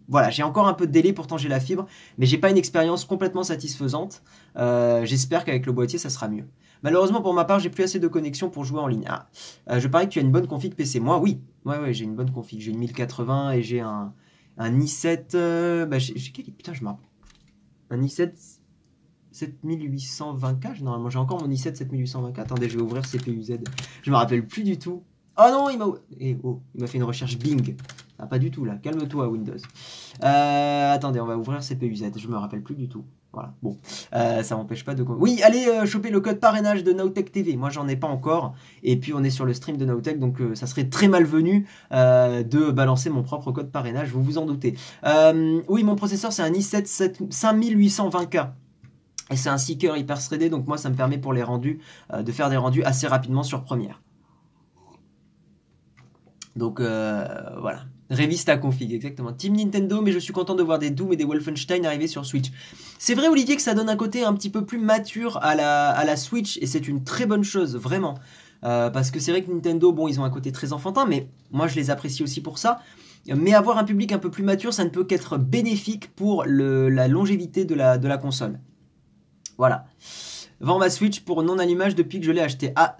[0.08, 1.86] voilà, j'ai encore un peu de délai, pourtant j'ai la fibre,
[2.18, 4.22] mais j'ai pas une expérience complètement satisfaisante.
[4.56, 6.44] J'espère qu'avec le boîtier ça sera mieux.
[6.82, 9.04] Malheureusement pour ma part, j'ai plus assez de connexion pour jouer en ligne.
[9.08, 10.98] Ah, je parie que tu as une bonne config PC.
[10.98, 11.40] Moi, oui.
[11.64, 12.60] Ouais, ouais, j'ai une bonne config.
[12.60, 14.12] J'ai une 1080 et j'ai un,
[14.58, 15.86] un i7.
[15.86, 16.46] bah, j'ai quel.
[16.46, 16.98] Putain, je m'en.
[17.90, 18.32] Un i7
[19.32, 20.82] 7820K.
[20.82, 22.40] Normalement, j'ai encore mon i7 7820K.
[22.40, 23.58] Attendez, je vais ouvrir CPUZ.
[24.02, 25.02] Je me rappelle plus du tout.
[25.38, 25.86] Oh non, il m'a
[26.20, 27.74] eh, oh, fait une recherche Bing.
[28.18, 28.76] Ah, pas du tout là.
[28.76, 29.56] Calme-toi, Windows.
[30.22, 32.12] Euh, attendez, on va ouvrir CPUZ.
[32.16, 33.04] Je me rappelle plus du tout.
[33.32, 33.54] Voilà.
[33.62, 33.78] Bon,
[34.14, 35.02] euh, ça m'empêche pas de.
[35.02, 37.56] Oui, allez euh, choper le code parrainage de Nowtech TV.
[37.56, 38.54] Moi, j'en ai pas encore.
[38.82, 42.70] Et puis, on est sur le stream de Nowtech, donc ça serait très malvenu de
[42.70, 44.10] balancer mon propre code parrainage.
[44.10, 44.76] Vous vous en doutez.
[45.68, 48.50] oui, mon processeur, c'est un i7 5820K.
[49.32, 51.80] Et c'est un seeker hyper threadé, donc moi ça me permet pour les rendus
[52.12, 54.02] euh, de faire des rendus assez rapidement sur Premiere.
[56.54, 57.26] Donc euh,
[57.60, 57.84] voilà.
[58.10, 59.32] Révise ta config, exactement.
[59.32, 62.26] Team Nintendo, mais je suis content de voir des Doom et des Wolfenstein arriver sur
[62.26, 62.50] Switch.
[62.98, 66.16] C'est vrai, Olivier, que ça donne un côté un petit peu plus mature à la,
[66.16, 68.18] Switch, et c'est une très bonne chose, vraiment.
[68.64, 71.26] Euh, parce que c'est vrai que Nintendo, bon, ils ont un côté très enfantin, mais
[71.50, 72.80] moi je les apprécie aussi pour ça.
[73.34, 77.08] Mais avoir un public un peu plus mature, ça ne peut qu'être bénéfique pour la
[77.08, 78.58] longévité de la console.
[79.62, 79.84] Voilà.
[80.58, 82.72] Vends ma Switch pour non-allumage depuis que je l'ai acheté.
[82.74, 82.96] Ah,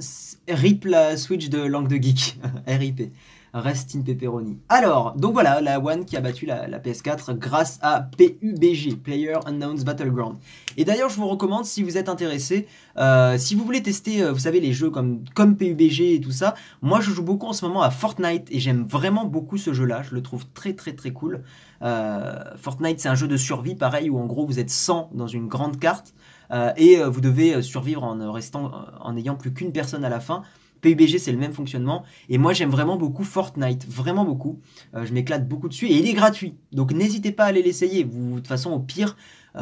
[0.49, 2.39] RIP la Switch de Langue de Geek.
[2.69, 3.13] RIP.
[3.53, 4.59] Rest in pepperoni.
[4.69, 9.85] Alors, donc voilà, la One qui a battu la, PS4 grâce à PUBG, Player Unknown's
[9.85, 10.37] Battleground.
[10.77, 14.33] Et d'ailleurs, je vous recommande, si vous êtes intéressé, euh, si vous voulez tester, euh,
[14.33, 17.53] vous savez, les jeux comme, comme PUBG et tout ça, moi je joue beaucoup en
[17.53, 20.03] ce moment à Fortnite et j'aime vraiment beaucoup ce jeu-là.
[20.03, 21.43] Je le trouve très très très cool.
[21.83, 25.27] Euh, Fortnite, c'est un jeu de survie, pareil, où en gros vous êtes 100 dans
[25.27, 26.15] une grande carte.
[26.53, 30.09] Euh, et euh, vous devez euh, survivre en restant, en n'ayant plus qu'une personne à
[30.09, 30.43] la fin.
[30.83, 32.03] PUBG, c'est le même fonctionnement.
[32.29, 34.59] Et moi, j'aime vraiment beaucoup Fortnite, vraiment beaucoup.
[35.01, 36.57] je m'éclate beaucoup dessus et il est gratuit.
[36.73, 38.03] Donc n'hésitez pas à aller l'essayer.
[38.03, 39.17] Vous, de toute façon, au pire,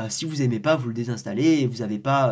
[0.09, 2.29] si vous aimez pas, vous le désinstallez vous n'avez pas.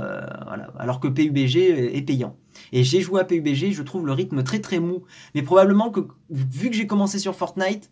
[0.79, 1.57] Alors que PUBG
[1.95, 2.35] est payant.
[2.73, 5.03] Et j'ai joué à PUBG, je trouve le rythme très très mou.
[5.35, 7.91] Mais probablement que, vu que j'ai commencé sur Fortnite,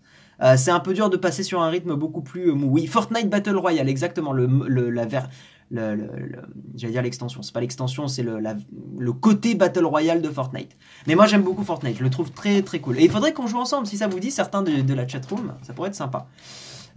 [0.57, 2.69] c'est un peu dur de passer sur un rythme beaucoup plus mou.
[2.69, 4.33] Oui, Fortnite Battle Royale, exactement.
[5.71, 6.09] Le,
[6.77, 10.77] j'allais dire l'extension, c'est pas l'extension, c'est le, côté Battle Royale de Fortnite.
[11.07, 12.99] Mais moi j'aime beaucoup Fortnite, je le trouve très très cool.
[12.99, 15.55] Et il faudrait qu'on joue ensemble, si ça vous dit, certains de, de la chatroom,
[15.63, 16.27] ça pourrait être sympa.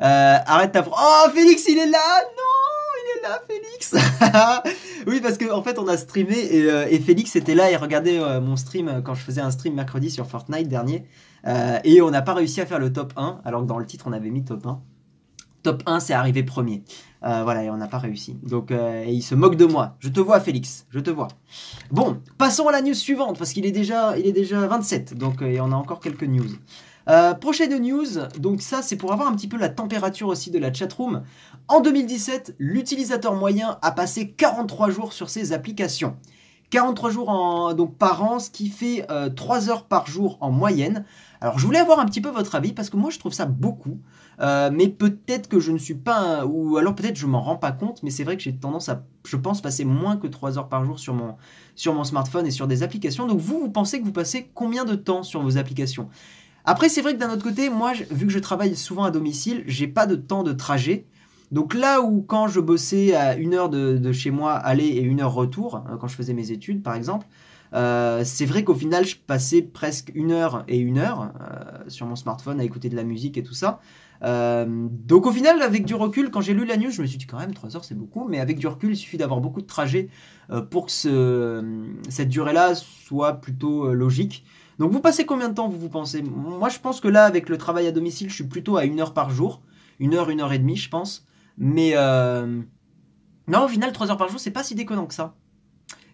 [0.02, 0.86] Euh, arrête ta...
[0.88, 3.96] Oh Félix il est là Non Il est là Félix
[5.08, 7.76] Oui parce qu'en en fait on a streamé et, euh, et, Félix était là et
[7.76, 11.06] regardait euh, mon stream quand je faisais un stream mercredi sur Fortnite dernier.
[11.84, 14.06] et on n'a pas réussi à faire le top 1 alors que dans le titre
[14.08, 14.80] on avait mis top 1
[15.70, 16.84] top 1, c'est arrivé premier.
[17.24, 18.38] Euh, voilà, et on n'a pas réussi.
[18.42, 19.98] Donc, euh, il se moque de moi.
[20.00, 20.88] Je te vois, Félix.
[20.90, 21.28] Je te vois.
[21.92, 25.16] Bon, passons à la news suivante, parce qu'il est déjà, il est déjà 27.
[25.16, 26.50] Donc, euh, on a encore quelques news.
[27.40, 30.72] prochaine news, donc ça c'est pour avoir un petit peu la température aussi de la
[30.72, 31.24] chatroom.
[31.68, 36.18] En 2017, l'utilisateur moyen a passé 43 jours sur ses applications.
[36.70, 41.06] 43 jours en, donc par an, ce qui fait 3 heures par jour en moyenne.
[41.42, 43.46] Alors je voulais avoir un petit peu votre avis parce que moi je trouve ça
[43.46, 44.00] beaucoup.
[44.42, 47.72] Euh, mais peut-être que je ne suis pas, ou alors peut-être je m'en rends pas
[47.72, 50.70] compte, mais c'est vrai que j'ai tendance à, je pense, passer moins que 3 heures
[50.70, 51.36] par jour sur mon,
[51.76, 53.28] sur mon smartphone et sur des applications.
[53.28, 56.10] Donc vous, vous pensez que vous passez combien de temps sur vos applications?
[56.64, 59.64] Après, c'est vrai que d'un autre côté, moi, vu que je travaille souvent à domicile,
[59.66, 61.06] j'ai pas de temps de trajet.
[61.52, 65.22] Donc là où quand je bossais à une heure de, chez moi aller et une
[65.22, 67.26] heure retour, hein, quand je faisais mes études par exemple,
[67.74, 72.06] euh, c'est vrai qu'au final je passais presque une heure et une heure euh, sur
[72.08, 73.80] mon smartphone à écouter de la musique et tout ça.
[74.22, 77.18] Euh, donc au final, avec du recul, quand j'ai lu la news, je me suis
[77.18, 79.62] dit quand même 3 heures c'est beaucoup, mais avec du recul, il suffit d'avoir beaucoup
[79.62, 80.10] de trajets
[80.72, 84.46] pour que ce, cette durée-là soit plutôt logique.
[84.80, 86.22] Donc vous passez combien de temps vous vous pensez?
[86.22, 89.00] Moi je pense que là avec le travail à domicile, je suis plutôt à une
[89.00, 89.62] heure par jour,
[90.00, 91.26] une heure, une heure et demie je pense.
[91.60, 91.94] Mais
[93.48, 95.36] non au final 3 heures par jour c'est pas si déconnant que ça.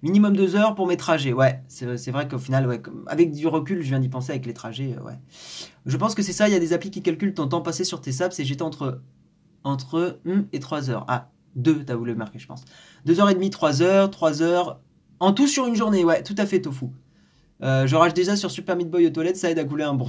[0.06, 1.64] Minimum deux heures pour mes trajets, ouais.
[1.68, 4.96] C'est vrai qu'au final, ouais, avec du recul, je viens d'y penser avec les trajets,
[4.96, 5.18] euh, ouais.
[5.88, 7.84] Je pense que c'est ça, il y a des applis qui calculent ton temps passé
[7.84, 9.02] sur tes saps et j'étais entre,
[9.64, 11.06] entre 1 et 3 heures.
[11.08, 12.66] Ah, 2, t'as voulu marquer, je pense.
[13.08, 14.80] 2h30, 3 heures, 3 heures.
[15.20, 16.86] En tout sur une journée, ouais, tout à fait, Tofu.
[17.64, 19.96] Euh, je rage déjà sur Super Meat Boy aux toilettes, ça aide à couler un
[19.96, 20.08] bon.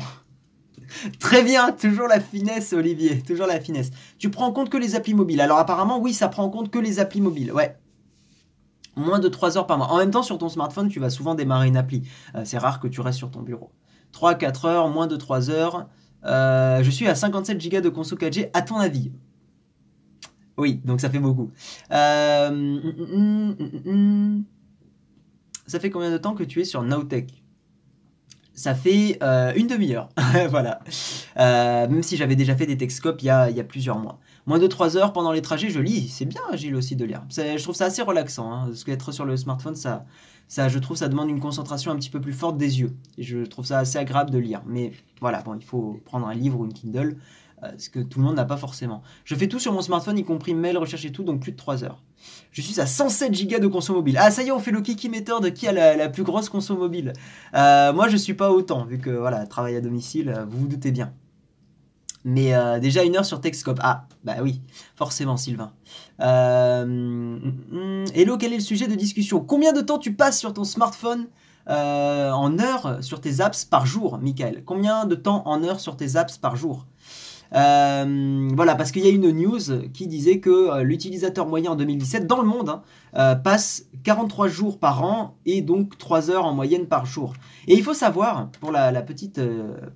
[1.21, 3.91] Très bien, toujours la finesse, Olivier, toujours la finesse.
[4.19, 5.41] Tu prends en compte que les applis mobiles.
[5.41, 7.53] Alors apparemment, oui, ça prend en compte que les applis mobiles.
[7.53, 7.77] Ouais.
[8.97, 9.89] Moins de 3 heures par mois.
[9.89, 12.03] En même temps, sur ton smartphone, tu vas souvent démarrer une appli.
[12.35, 13.71] Euh, c'est rare que tu restes sur ton bureau.
[14.15, 15.87] 3-4 heures, moins de 3 heures.
[16.25, 18.51] Euh, je suis à 57 Go de conso 4G.
[18.55, 19.13] À ton avis?
[20.57, 21.51] Oui, donc ça fait beaucoup.
[21.93, 24.45] Euh, mm, mm, mm,
[25.67, 27.43] ça fait combien de temps que tu es sur Nowtech?
[28.57, 30.09] Ça fait euh, une demi-heure.
[30.51, 30.81] voilà.
[31.39, 33.99] Euh, même si j'avais déjà fait des Texcopes il y a, il y a plusieurs
[33.99, 34.19] mois.
[34.47, 36.09] Moins de 3 heures pendant les trajets, je lis.
[36.09, 37.23] C'est bien, Gilles, aussi de lire.
[37.31, 38.51] Je trouve ça assez relaxant.
[38.51, 40.07] Hein, parce qu'être sur le smartphone, ça,
[40.49, 42.97] ça, je trouve, ça demande une concentration un petit peu plus forte des yeux.
[43.19, 44.63] Et je trouve ça assez agréable de lire.
[44.67, 47.19] Mais voilà, bon, il faut prendre un livre ou une Kindle.
[47.63, 49.03] Euh, ce que tout le monde n'a pas forcément.
[49.25, 51.57] Je fais tout sur mon smartphone, y compris mail, recherche et tout, donc plus de
[51.57, 52.03] 3 heures.
[52.51, 54.19] Je suis à 107 Go de conso mobile.
[54.21, 56.77] Ah, ça y est, on fait le kiki de qui a la, plus grosse conso
[56.77, 57.15] mobile?
[57.55, 60.69] Euh, moi, je suis pas autant, vu que voilà, travail à domicile, euh, vous vous
[60.69, 61.15] doutez bien.
[62.25, 63.79] Mais déjà une heure sur Texcope.
[63.81, 64.61] Ah, bah oui,
[64.97, 65.73] forcément, Sylvain.
[66.19, 67.37] Mm,
[67.71, 69.39] mm, hello, quel est le sujet de discussion?
[69.39, 71.29] Combien de temps tu passes sur ton smartphone
[71.69, 74.65] en heures sur tes apps par jour, Michael?
[74.65, 76.85] Combien de temps en heures sur tes apps par jour?
[77.55, 81.77] Euh, voilà, parce qu'il y a une news qui disait que euh, l'utilisateur moyen en
[81.77, 82.83] 2017 dans le monde hein,
[83.17, 87.35] euh, passe 43 jours par an et donc 3 heures en moyenne par jour.
[87.69, 89.41] Et il faut savoir, pour la, petite,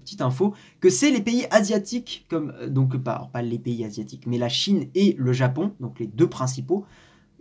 [0.05, 4.39] petite info, que c'est les pays asiatiques, comme donc pas, pas les pays asiatiques, mais
[4.39, 6.85] la Chine et le Japon, donc les deux principaux,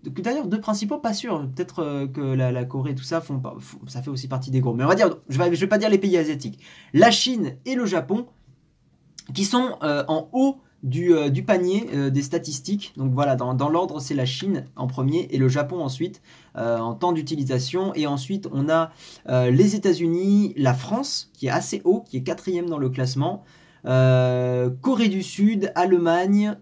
[0.02, 1.46] D'ailleurs, deux principaux, pas sûr.
[1.54, 3.42] Peut-être que la, Corée, tout ça, font,
[3.86, 4.74] ça fait aussi partie des gros.
[4.74, 6.64] Mais on va dire, je vais, je vais pas dire les pays asiatiques.
[6.94, 8.26] La Chine et le Japon
[9.34, 12.94] qui sont euh, en haut du, euh, panier euh, des statistiques.
[12.98, 16.22] Donc voilà, dans, l'ordre, c'est la Chine en premier et le Japon ensuite
[16.56, 17.94] en temps d'utilisation.
[17.96, 18.92] Et ensuite, on a
[19.28, 23.44] les États-Unis, la France qui est assez haut, qui est quatrième dans le classement.
[23.84, 26.58] Corée du Sud, Allemagne,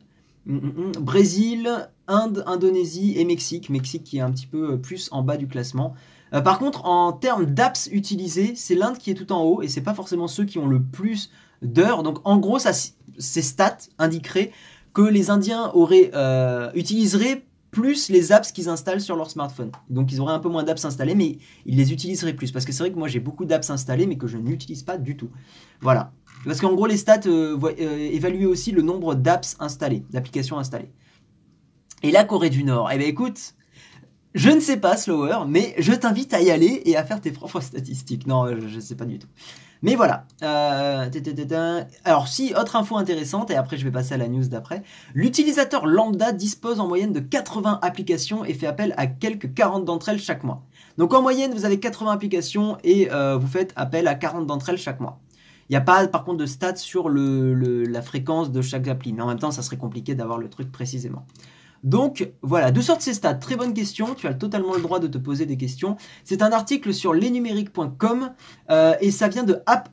[0.45, 3.71] mm, mm, mm, Brésil, Inde, Indonésie et Mexique.
[3.71, 5.95] Mexique qui est un petit peu plus en bas du classement.
[6.31, 9.81] par contre, en termes d'apps utilisées, c'est l'Inde qui est tout en haut et c'est
[9.81, 12.03] pas forcément ceux qui ont le plus d'heures.
[12.03, 14.51] Donc en gros, ces stats indiqueraient
[14.93, 19.71] que les Indiens auraient, euh, utiliseraient plus les apps qu'ils installent sur leur smartphone.
[19.89, 22.51] Donc ils auraient un peu moins d'apps installées, mais ils les utiliseraient plus.
[22.51, 24.97] Parce que c'est vrai que moi j'ai beaucoup d'apps installées, mais que je n'utilise pas
[24.97, 25.29] du tout.
[25.81, 26.11] Voilà.
[26.45, 30.91] Parce qu'en gros, les stats euh, euh, évaluent aussi le nombre d'apps installées, d'applications installées.
[32.03, 33.55] Et la Corée du Nord, eh bien écoute,
[34.37, 37.31] je ne sais pas, Slower, mais je t'invite à y aller et à faire tes
[37.31, 38.27] propres statistiques.
[38.27, 39.27] Non, je ne sais pas du tout.
[39.81, 40.25] Mais voilà.
[40.43, 41.09] Euh,
[42.03, 44.83] alors si, autre info intéressante, et après je vais passer à la news d'après,
[45.15, 50.09] l'utilisateur lambda dispose en moyenne de 80 applications et fait appel à quelques 40 d'entre
[50.09, 50.63] elles chaque mois.
[50.99, 54.69] Donc en moyenne, vous avez 80 applications et euh, vous faites appel à 40 d'entre
[54.69, 55.19] elles chaque mois.
[55.69, 59.23] Il n'y a pas par contre de stats sur la fréquence de chaque appli, mais
[59.23, 61.25] en même temps, ça serait compliqué d'avoir le truc précisément.
[61.83, 65.07] Donc voilà, de sortes ces stats, très bonne question, tu as totalement le droit de
[65.07, 65.97] te poser des questions.
[66.23, 68.31] C'est un article sur lesnumériques.com
[68.69, 69.89] euh, et ça vient de App,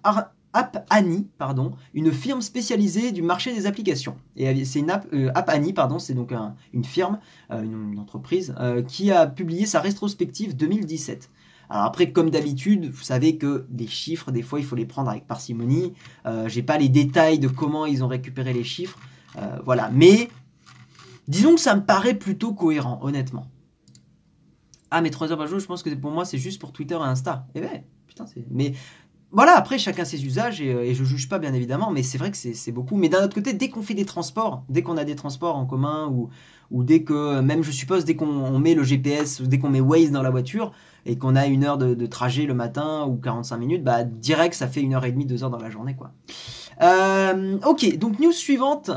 [1.37, 4.17] pardon, une firme spécialisée du marché des applications.
[4.37, 5.31] Et c'est euh,
[5.75, 6.33] pardon, c'est donc
[6.73, 7.19] une firme,
[7.51, 8.55] euh, une, entreprise,
[8.87, 11.31] qui a publié sa rétrospective 2017.
[11.71, 15.11] Alors après, comme d'habitude, vous savez que des chiffres, des fois, il faut les prendre
[15.11, 15.95] avec parcimonie.
[16.47, 18.99] J'ai pas les détails de comment ils ont récupéré les chiffres,
[19.65, 19.91] voilà.
[19.93, 20.29] Mais
[21.29, 23.47] Disons que ça me paraît plutôt cohérent, honnêtement.
[24.91, 26.95] Ah, mais 3 heures par jour, je pense que pour moi, c'est juste pour Twitter
[26.95, 27.47] et Insta.
[27.55, 28.45] Eh ben, putain, c'est.
[28.51, 28.75] Mais
[29.35, 32.19] voilà, après, chacun ses usages et, euh, et je juge pas, bien évidemment, mais c'est
[32.19, 32.97] vrai que c'est beaucoup.
[32.97, 35.67] Mais d'un autre côté, dès qu'on fait des transports, dès qu'on a des transports en
[35.67, 36.09] commun
[36.71, 40.13] ou, dès que, même je suppose, dès qu'on met le GPS, dès qu'on met Waze
[40.13, 40.71] dans la voiture
[41.05, 44.69] et qu'on a une heure de, trajet le matin ou 45 minutes, bah direct, ça
[44.69, 46.13] fait une heure et demie, deux heures dans la journée, quoi.
[46.83, 48.93] Euh, ok, donc news suivante.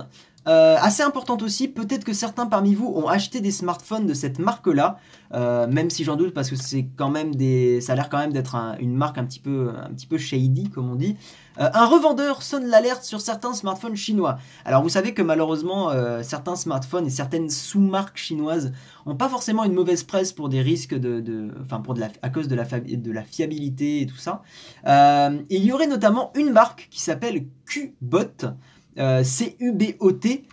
[0.47, 4.39] Euh, assez importante aussi, peut-être que certains parmi vous ont acheté des smartphones de cette
[4.39, 4.97] marque-là,
[5.33, 8.17] euh, même si j'en doute parce que c'est quand même des, ça a l'air quand
[8.17, 11.17] même d'être une marque un petit peu, un petit peu shady comme on dit.
[11.59, 14.37] Euh, un revendeur sonne l'alerte sur certains smartphones chinois.
[14.63, 15.91] Alors vous savez que malheureusement
[16.23, 18.71] certains smartphones et certaines sous-marques chinoises
[19.05, 22.47] ont pas forcément une mauvaise presse pour des risques de, enfin pour de à cause
[22.47, 24.43] de la, de la fiabilité et tout ça.
[24.85, 28.53] il y aurait notamment une marque qui s'appelle Qbot.
[28.97, 30.47] Euh, C-U-B-O-T.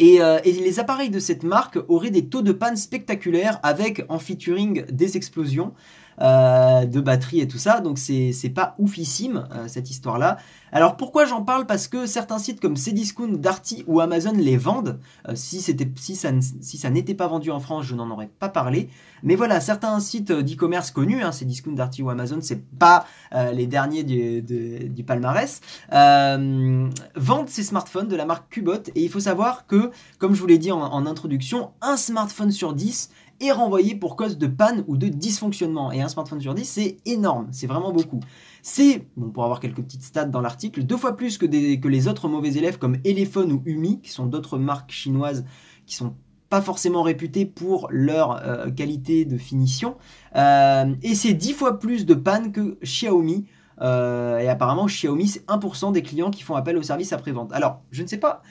[0.00, 4.18] Euh, et, les appareils de cette marque auraient des taux de panne spectaculaires avec en
[4.18, 5.74] featuring des explosions.
[6.20, 7.80] De batterie et tout ça.
[7.80, 10.38] Donc c'est pas oufissime cette histoire-là.
[10.72, 11.66] Alors pourquoi j'en parle?
[11.66, 15.00] Parce que certains sites comme Cdiscount, Darty ou Amazon les vendent.
[15.34, 18.88] si, si ça, n'était pas vendu en France, je n'en aurais pas parlé.
[19.22, 23.06] Mais voilà, certains sites d'e-commerce connus, hein, Cdiscount, Darty ou Amazon, c'est pas
[23.52, 25.60] les derniers du, du palmarès,
[25.90, 28.82] vendent ces smartphones de la marque Cubot.
[28.94, 32.72] Et il faut savoir que, comme je vous l'ai dit en, introduction, un smartphone sur
[32.74, 33.10] 10
[33.40, 35.92] est renvoyé pour cause de panne ou de dysfonctionnement.
[35.92, 38.20] Et un smartphone sur 10, c'est énorme, c'est vraiment beaucoup.
[38.62, 42.08] C'est, bon, pour avoir quelques petites stats dans l'article, deux fois plus que, que les
[42.08, 45.44] autres mauvais élèves comme Elephone ou Umi, qui sont d'autres marques chinoises
[45.86, 46.14] qui sont
[46.50, 49.96] pas forcément réputées pour leur euh, qualité de finition.
[50.36, 53.46] Euh, et c'est dix fois plus de panne que Xiaomi.
[53.80, 57.52] Euh, et apparemment, Xiaomi, c'est 1% des clients qui font appel au service après-vente.
[57.52, 58.42] Alors, je ne sais pas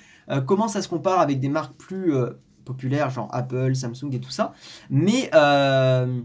[0.45, 2.13] comment ça se compare avec des marques plus
[2.69, 4.53] populaires, genre Apple, Samsung et tout ça.
[4.91, 6.21] Mais euh,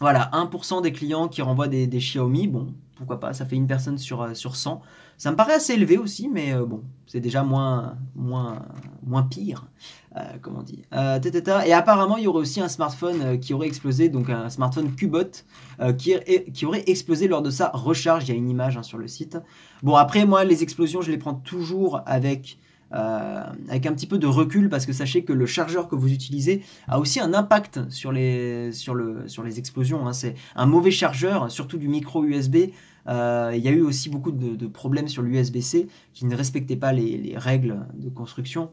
[0.00, 3.98] voilà, 1% des clients qui renvoient des, Xiaomi, bon, pourquoi pas, ça fait une personne
[3.98, 4.80] sur, sur 100.
[5.18, 8.62] Ça me paraît assez élevé aussi, mais bon, c'est déjà moins, moins,
[9.02, 9.66] moins pire,
[10.40, 10.82] comme on dit.
[10.92, 15.44] et apparemment, il y aurait aussi un smartphone qui aurait explosé, donc un smartphone Cubot,
[15.98, 16.14] qui,
[16.54, 18.24] qui, aurait explosé lors de sa recharge.
[18.24, 19.36] Il y a une image hein, sur le site.
[19.82, 22.58] Bon, après, moi, les explosions, je les prends toujours avec
[22.92, 26.12] euh, avec un petit peu de recul parce que sachez que le chargeur que vous
[26.12, 30.06] utilisez a aussi un impact sur les, sur le, sur les explosions.
[30.06, 30.12] Hein.
[30.12, 32.56] C'est un mauvais chargeur, surtout du micro USB.
[33.08, 36.92] Euh, il y a eu aussi beaucoup de, problèmes sur l'USB-C qui ne respectaient pas
[36.92, 38.70] les règles de construction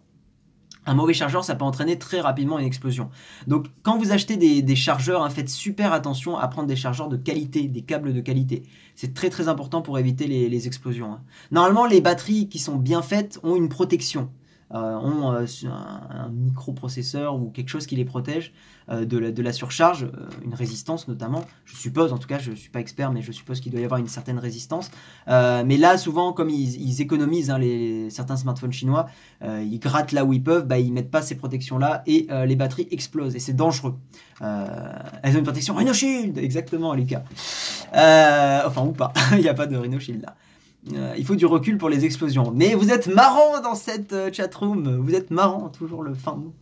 [0.88, 3.10] un mauvais chargeur, ça peut entraîner très rapidement une explosion.
[3.46, 7.18] Donc quand vous achetez des, chargeurs, hein, faites super attention à prendre des chargeurs de
[7.18, 8.64] qualité, des câbles de qualité.
[8.96, 11.14] C'est très très important pour éviter les, explosions.
[11.14, 11.22] Hein.
[11.52, 14.30] Normalement, les batteries qui sont bien faites ont une protection.
[14.74, 15.46] Euh, ont euh,
[16.10, 18.52] un, microprocesseur ou quelque chose qui les protège
[18.90, 20.10] euh, de, la, surcharge,
[20.44, 21.46] une résistance notamment.
[21.64, 23.80] Je suppose, en tout cas, je ne suis pas expert, mais je suppose qu'il doit
[23.80, 24.92] y avoir une certaine résistance.
[25.28, 27.60] mais là, souvent, comme ils, économisent hein,
[28.10, 29.08] certains smartphones chinois,
[29.42, 32.88] ils grattent là où ils peuvent, bah, ils mettent pas ces protections-là et les batteries
[32.92, 33.96] explosent et c'est dangereux.
[34.42, 37.24] elles ont une protection Rhino Shield, exactement, Lucas.
[37.94, 40.36] enfin, ou pas, il n'y a pas de Rhino Shield là.
[40.94, 42.52] Euh, il faut du recul pour les explosions.
[42.54, 44.98] Mais vous êtes marrant dans cette euh, chatroom.
[44.98, 46.54] Vous êtes marrant, toujours le fin mot.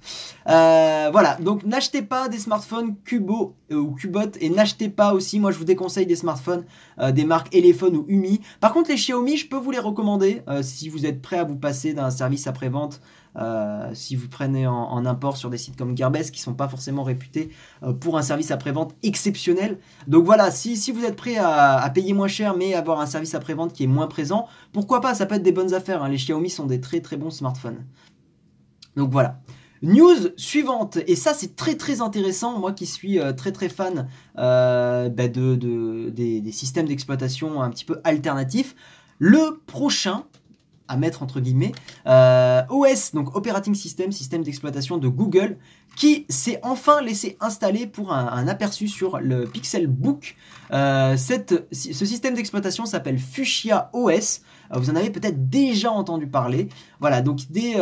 [0.48, 5.52] Euh, voilà, donc n'achetez pas des smartphones Cubo ou Cubot et n'achetez pas aussi, moi
[5.52, 6.66] je vous déconseille des smartphones
[7.14, 8.42] des marques Elephone ou Umi.
[8.60, 11.56] Par contre, les Xiaomi, je peux vous les recommander si vous êtes prêt à vous
[11.56, 13.02] passer d'un service après-vente
[13.38, 17.04] euh, si vous prenez en, import sur des sites comme Gearbest qui sont pas forcément
[17.04, 17.50] réputés
[17.84, 19.80] euh, pour un service après-vente exceptionnel.
[20.08, 23.36] Donc voilà, si, si vous êtes prêt à, payer moins cher mais avoir un service
[23.36, 26.04] après-vente qui est moins présent, pourquoi pas, ça peut être des bonnes affaires.
[26.04, 26.10] Hein.
[26.10, 27.84] Les Xiaomi sont des très très bons smartphones.
[28.96, 29.42] Donc voilà.
[29.86, 34.08] News suivante, et ça c'est très très intéressant, moi qui suis euh, très très fan
[34.36, 38.76] bah, de, des, des systèmes d'exploitation un petit peu alternatifs.
[39.20, 40.26] Le prochain,
[40.88, 41.72] à mettre entre guillemets,
[42.08, 45.58] euh, OS, donc Operating System, système d'exploitation de Google,
[45.96, 50.36] qui s'est enfin laissé installer pour un, aperçu sur le Pixel Book.
[50.72, 54.42] Euh, ce système d'exploitation s'appelle Fuchsia OS.
[54.74, 56.68] Euh, vous en avez peut-être déjà entendu parler.
[57.00, 57.76] Voilà, donc des...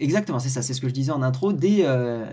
[0.00, 1.86] exactement, c'est ça, c'est ce que je disais en intro, des,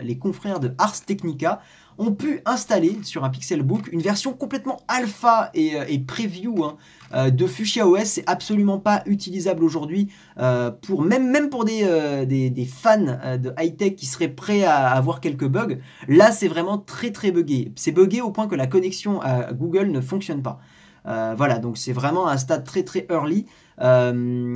[0.04, 1.62] les confrères de Ars Technica
[1.98, 6.78] ont pu installer sur un Pixelbook une version complètement alpha et, preview hein,
[7.14, 8.04] de Fuchsia OS.
[8.04, 10.10] C'est absolument pas utilisable aujourd'hui
[10.40, 15.22] euh, pour même, même pour des, des, fans de high-tech qui seraient prêts à avoir
[15.22, 15.78] quelques bugs.
[16.08, 17.72] Là, c'est vraiment très très buggé.
[17.76, 20.60] C'est buggé au point que la connexion à Google ne fonctionne pas.
[21.06, 23.46] voilà, donc c'est vraiment un stade très très early.
[23.82, 24.14] Euh,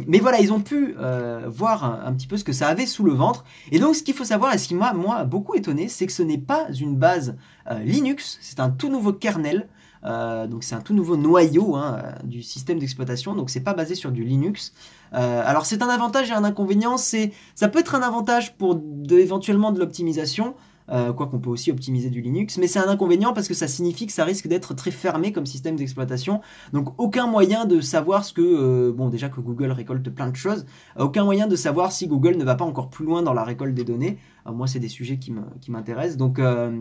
[0.07, 3.03] mais voilà, ils ont pu euh, voir un, petit peu ce que ça avait sous
[3.03, 3.43] le ventre.
[3.71, 6.11] Et donc, ce qu'il faut savoir, et ce qui m'a moi beaucoup étonné, c'est que
[6.11, 7.35] ce n'est pas une base
[7.71, 9.67] euh, Linux, c'est un tout nouveau kernel.
[10.05, 14.11] Donc c'est un tout nouveau noyau hein, du système d'exploitation, donc c'est pas basé sur
[14.11, 14.73] du Linux.
[15.11, 16.97] alors c'est un avantage et un inconvénient.
[16.97, 18.79] C'est ça peut être un avantage pour
[19.09, 20.55] éventuellement de l'optimisation.
[20.91, 23.67] Euh, quoi qu'on peut aussi optimiser du Linux, mais c'est un inconvénient parce que ça
[23.67, 26.41] signifie que ça risque d'être très fermé comme système d'exploitation,
[26.73, 30.35] donc aucun moyen de savoir ce que, euh, bon déjà que Google récolte plein de
[30.35, 30.67] choses,
[30.99, 33.73] aucun moyen de savoir si Google ne va pas encore plus loin dans la récolte
[33.73, 35.33] des données, euh, moi c'est des sujets qui
[35.69, 36.21] m'intéressent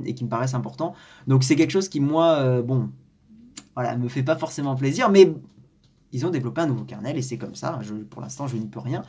[0.05, 0.93] et qui me paraissent importants,
[1.27, 2.91] donc c'est quelque chose qui moi, bon,
[3.75, 5.33] voilà, me fait pas forcément plaisir, mais
[6.12, 7.79] ils ont développé un nouveau kernel et c'est comme ça,
[8.11, 9.03] pour l'instant je n'y peux rien.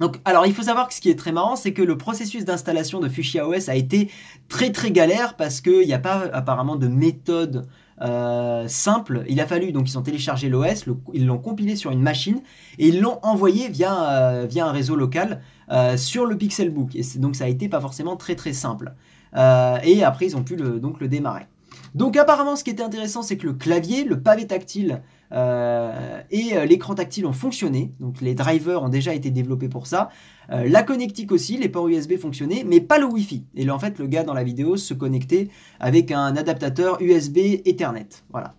[0.00, 2.44] Donc, alors, il faut savoir que ce qui est très marrant, c'est que le processus
[2.44, 4.10] d'installation de Fuchsia OS a été
[4.48, 7.68] très très galère parce qu'il n'y a pas apparemment de méthode
[8.00, 9.24] euh, simple.
[9.28, 12.40] Il a fallu, donc ils ont téléchargé l'OS, ils l'ont compilé sur une machine
[12.78, 16.96] et ils l'ont envoyé via, euh, un réseau local euh, sur le Pixelbook.
[16.96, 18.94] Et donc ça a été pas forcément très très simple.
[19.36, 21.46] et après, ils ont pu donc le démarrer.
[21.94, 26.56] Donc apparemment, ce qui était intéressant, c'est que le clavier, le pavé tactile euh, et
[26.56, 27.92] euh, l'écran tactile ont fonctionné.
[28.00, 30.10] Donc les drivers ont déjà été développés pour ça.
[30.50, 33.44] Euh, la connectique aussi, les ports USB fonctionnaient, mais pas le Wi-Fi.
[33.54, 37.38] Et là, en fait, le gars dans la vidéo se connectait avec un adaptateur USB
[37.64, 38.08] Ethernet.
[38.30, 38.54] Voilà.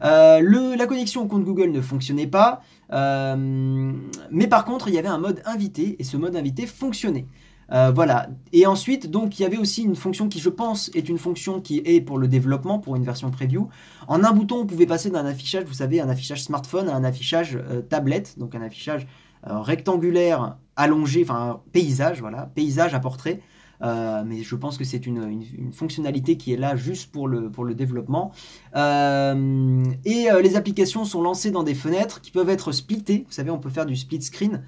[0.00, 2.60] la connexion au compte Google ne fonctionnait pas.
[2.90, 7.26] mais par contre, il y avait un mode invité et ce mode invité fonctionnait.
[7.72, 8.28] Euh, voilà.
[8.52, 11.60] Et ensuite, donc, il y avait aussi une fonction qui, je pense, est une fonction
[11.60, 13.68] qui est pour le développement, pour une version preview.
[14.08, 17.04] En un bouton, on pouvait passer d'un affichage, vous savez, un affichage smartphone à un
[17.04, 19.06] affichage euh, tablette, donc un affichage
[19.46, 23.40] euh, rectangulaire allongé, enfin paysage, voilà, paysage à portrait.
[23.82, 27.64] Euh, mais je pense que c'est une, fonctionnalité qui est là juste pour le, pour
[27.64, 28.32] le développement.
[28.76, 33.24] Euh, et euh, les applications sont lancées dans des fenêtres qui peuvent être splittées.
[33.26, 34.62] Vous savez, on peut faire du split screen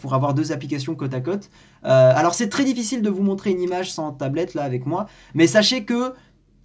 [0.00, 1.50] pour avoir deux applications côte à côte.
[1.82, 5.48] alors c'est très difficile de vous montrer une image sans tablette là avec moi, mais
[5.48, 6.14] sachez que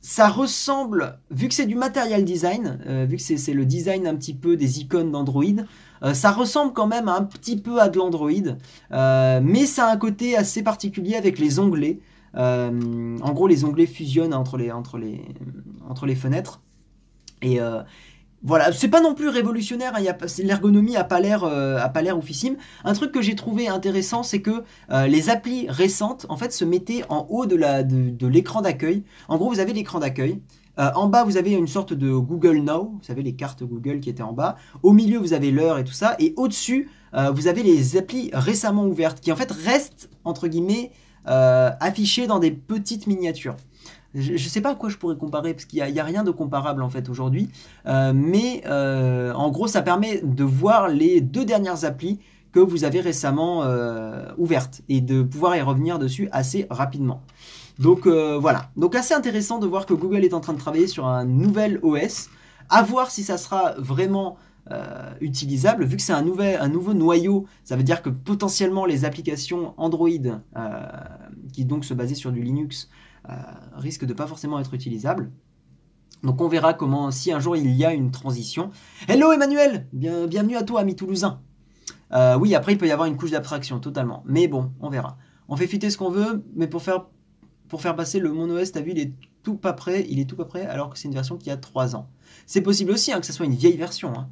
[0.01, 4.15] ça ressemble, vu que c'est du material design, euh, vu que c'est le design un
[4.15, 5.43] petit peu des icônes d'Android,
[6.03, 8.31] euh, ça ressemble quand même un petit peu à de l'Android,
[8.91, 11.99] euh, mais ça a un côté assez particulier avec les onglets.
[12.33, 15.21] en gros, les onglets fusionnent entre les, entre les,
[15.89, 16.61] entre les fenêtres.
[17.41, 17.59] Et,
[18.41, 22.17] voilà, c'est pas non plus révolutionnaire, hein, l'ergonomie a pas l'air euh, a pas l'air
[22.17, 22.55] oufissime.
[22.85, 26.63] Un truc que j'ai trouvé intéressant, c'est que euh, les applis récentes en fait se
[26.63, 27.57] mettaient en haut de,
[28.25, 29.03] l'écran d'accueil.
[29.27, 30.39] En gros, vous avez l'écran d'accueil.
[30.79, 33.99] Euh, en bas, vous avez une sorte de Google Now, vous savez les cartes Google
[33.99, 34.55] qui étaient en bas.
[34.83, 36.89] Au milieu, vous avez l'heure et tout ça, et au-dessus,
[37.33, 40.91] vous avez les applis récemment ouvertes qui en fait restent entre guillemets
[41.25, 43.57] affichées dans des petites miniatures.
[44.15, 46.31] Je ne sais pas à quoi je pourrais comparer, parce qu'il n'y a, rien de
[46.31, 47.49] comparable en fait aujourd'hui.
[47.85, 52.19] Euh, mais euh, en gros, ça permet de voir les deux dernières applis
[52.51, 57.21] que vous avez récemment euh, ouvertes et de pouvoir y revenir dessus assez rapidement.
[57.77, 61.07] Donc voilà, donc assez intéressant de voir que Google est en train de travailler sur
[61.07, 62.29] un nouvel OS.
[62.67, 64.37] À voir si ça sera vraiment
[65.21, 70.09] utilisable, vu que c'est un, nouveau noyau, ça veut dire que potentiellement les applications Android,
[71.53, 72.89] qui donc se basaient sur du Linux,
[73.73, 75.31] risque de pas forcément être utilisable.
[76.23, 78.71] Donc on verra comment, si un jour il y a une transition.
[79.07, 81.41] Hello Emmanuel Bienvenue à toi, ami toulousain.
[82.11, 84.23] Euh, oui, après il peut y avoir une couche d'abstraction, totalement.
[84.25, 85.17] Mais bon, on verra.
[85.47, 87.05] On fait fitter ce qu'on veut, mais pour faire,
[87.95, 89.13] passer le OS, t'as vu, il est
[89.43, 91.57] tout pas prêt, il est tout pas prêt, alors que c'est une version qui a
[91.57, 92.09] 3 ans.
[92.45, 94.13] C'est possible aussi hein, que ce soit une vieille version.
[94.15, 94.29] Hein.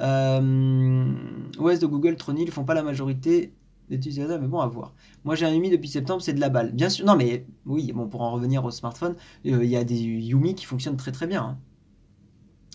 [0.00, 1.12] Euh,
[1.58, 3.52] OS de Google, Tronil font pas la majorité
[3.90, 4.94] d'utilisateurs, mais bon, à voir.
[5.24, 6.72] Moi, j'ai un Yumi depuis septembre, c'est de la balle.
[6.72, 9.14] Bien sûr, non, mais oui, bon, pour en revenir au smartphone,
[9.46, 11.42] euh, il y a des Yumi qui fonctionnent très très bien.
[11.42, 11.58] Hein.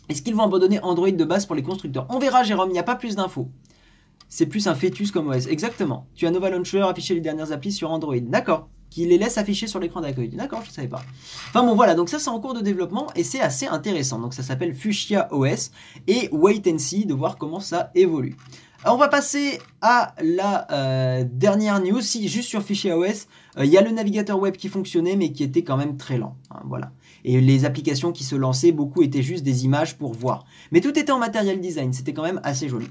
[0.10, 2.06] Est-ce qu'ils vont abandonner Android de base pour les constructeurs?
[2.10, 3.50] On verra, Jérôme, il n'y a pas plus d'infos.
[4.30, 5.48] C'est plus un fœtus comme OS.
[5.48, 6.08] Exactement.
[6.16, 8.20] Tu as Nova Launcher, affiché les dernières applis sur Android.
[8.20, 8.70] D'accord.
[8.90, 10.30] Qui les laisse afficher sur l'écran d'accueil.
[10.30, 11.04] D'accord, je ne savais pas.
[11.50, 11.94] Enfin bon, voilà.
[11.94, 14.20] Donc ça, c'est en cours de développement et c'est assez intéressant.
[14.20, 15.72] Donc ça s'appelle Fuchsia OS
[16.08, 18.38] et wait and see de voir comment ça évolue
[18.86, 22.02] on va passer à la euh, dernière news.
[22.02, 25.32] Si, juste sur fichier OS, euh, il y a le navigateur web qui fonctionnait, mais
[25.32, 26.36] qui était quand même très lent.
[26.52, 26.92] Hein, voilà.
[27.24, 30.46] Et les applications qui se lançaient, beaucoup étaient juste des images pour voir.
[30.72, 32.88] Mais tout était en matériel design, c'était quand même assez joli.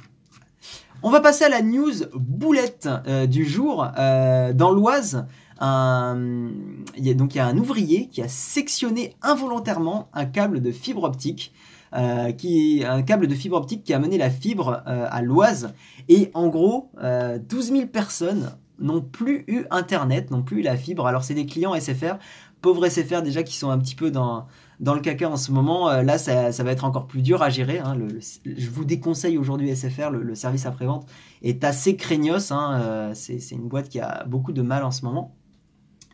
[1.02, 3.86] On va passer à la news boulette euh, du jour.
[3.96, 5.26] dans l'Oise,
[5.60, 11.52] il y a un ouvrier qui a sectionné involontairement un câble de fibre optique
[11.94, 15.22] euh, qui est un câble de fibre optique qui a mené la fibre euh, à
[15.22, 15.72] l'Oise.
[16.08, 20.76] Et en gros, 12 euh, 000 personnes n'ont plus eu Internet, n'ont plus eu la
[20.76, 21.06] fibre.
[21.06, 22.16] Alors c'est des clients SFR,
[22.60, 24.46] pauvres SFR déjà qui sont un petit peu dans,
[24.80, 25.90] dans le caca en ce moment.
[26.02, 27.78] là, ça, va être encore plus dur à gérer.
[27.78, 27.96] Hein.
[28.44, 31.06] je vous déconseille aujourd'hui SFR, le, service après-vente
[31.42, 32.50] est assez craignos.
[32.50, 33.12] Hein.
[33.14, 35.34] c'est une boîte qui a beaucoup de mal en ce moment.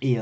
[0.02, 0.18] Et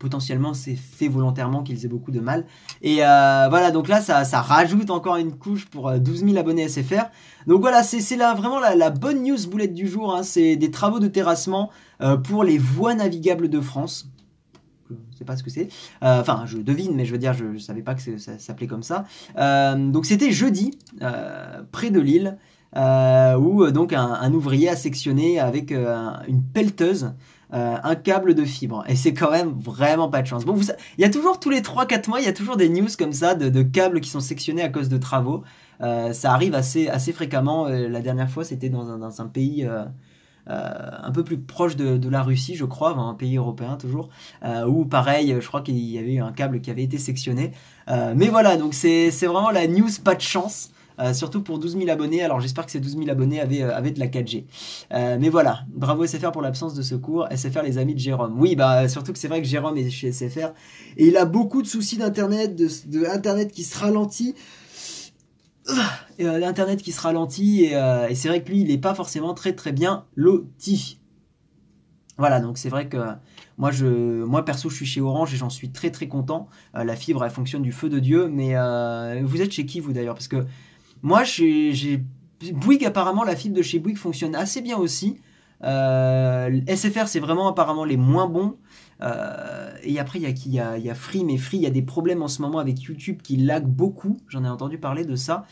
[0.00, 2.46] potentiellement c'est fait volontairement qu'ils aient beaucoup de mal.
[2.82, 6.68] Et euh, voilà, donc là ça, rajoute encore une couche pour 12 euh, 000 abonnés
[6.68, 7.04] SFR.
[7.46, 10.12] Donc voilà, c'est vraiment la, bonne news boulette du jour.
[10.14, 10.24] Hein.
[10.24, 11.70] C'est des travaux de terrassement
[12.00, 14.08] euh, pour les voies navigables de France.
[14.88, 15.68] Je ne sais pas ce que c'est.
[16.00, 18.82] Enfin, je devine, mais je veux dire, je ne savais pas que ça s'appelait comme
[18.82, 19.04] ça.
[19.76, 20.76] donc c'était jeudi,
[21.70, 22.38] près de Lille.
[22.74, 27.12] où donc un, ouvrier a sectionné avec une pelleteuse
[27.52, 28.84] euh, un câble de fibre.
[28.86, 30.44] Et c'est quand même vraiment pas de chance.
[30.44, 30.56] Bon,
[30.98, 33.12] il y a toujours tous les 3-4 mois, il y a toujours des news comme
[33.12, 35.42] ça de, câbles qui sont sectionnés à cause de travaux.
[35.80, 37.66] Euh, ça arrive assez, assez fréquemment.
[37.66, 39.68] Euh, la dernière fois, c'était dans un, pays
[40.46, 44.10] un peu plus proche de, la Russie, je crois, un pays européen toujours,
[44.66, 47.52] où pareil, je crois qu'il y avait eu un câble qui avait été sectionné.
[47.88, 50.69] mais voilà, donc c'est vraiment la news pas de chance.
[51.12, 52.22] Surtout pour 12 000 abonnés.
[52.22, 54.44] Alors j'espère que ces 12 000 abonnés avaient, avaient de la 4G.
[54.90, 57.26] mais voilà, bravo SFR pour l'absence de secours.
[57.34, 58.34] SFR les amis de Jérôme.
[58.38, 60.52] Oui, bah surtout que c'est vrai que Jérôme est chez SFR
[60.96, 64.34] et il a beaucoup de soucis d'internet, de, internet qui se ralentit.
[66.18, 69.72] L'internet qui se ralentit et, c'est vrai que lui il n'est pas forcément très très
[69.72, 71.00] bien loti.
[72.20, 72.98] Voilà, donc c'est vrai que
[73.60, 76.48] moi, je, moi, perso, je suis chez Orange et j'en suis très très content.
[76.74, 78.26] Euh, la fibre, elle fonctionne du feu de Dieu.
[78.26, 80.14] Mais euh, vous êtes chez qui, vous d'ailleurs?
[80.14, 80.46] Parce que
[81.02, 82.02] moi, j'ai
[82.52, 85.18] Bouygues, apparemment, la fibre de chez Bouygues fonctionne assez bien aussi.
[85.62, 88.56] Euh, SFR, c'est vraiment apparemment les moins bons.
[89.82, 92.40] et après, il y a Free, mais Free, il y a des problèmes en ce
[92.42, 94.18] moment avec YouTube qui lag beaucoup.
[94.28, 95.44] J'en ai entendu parler de ça.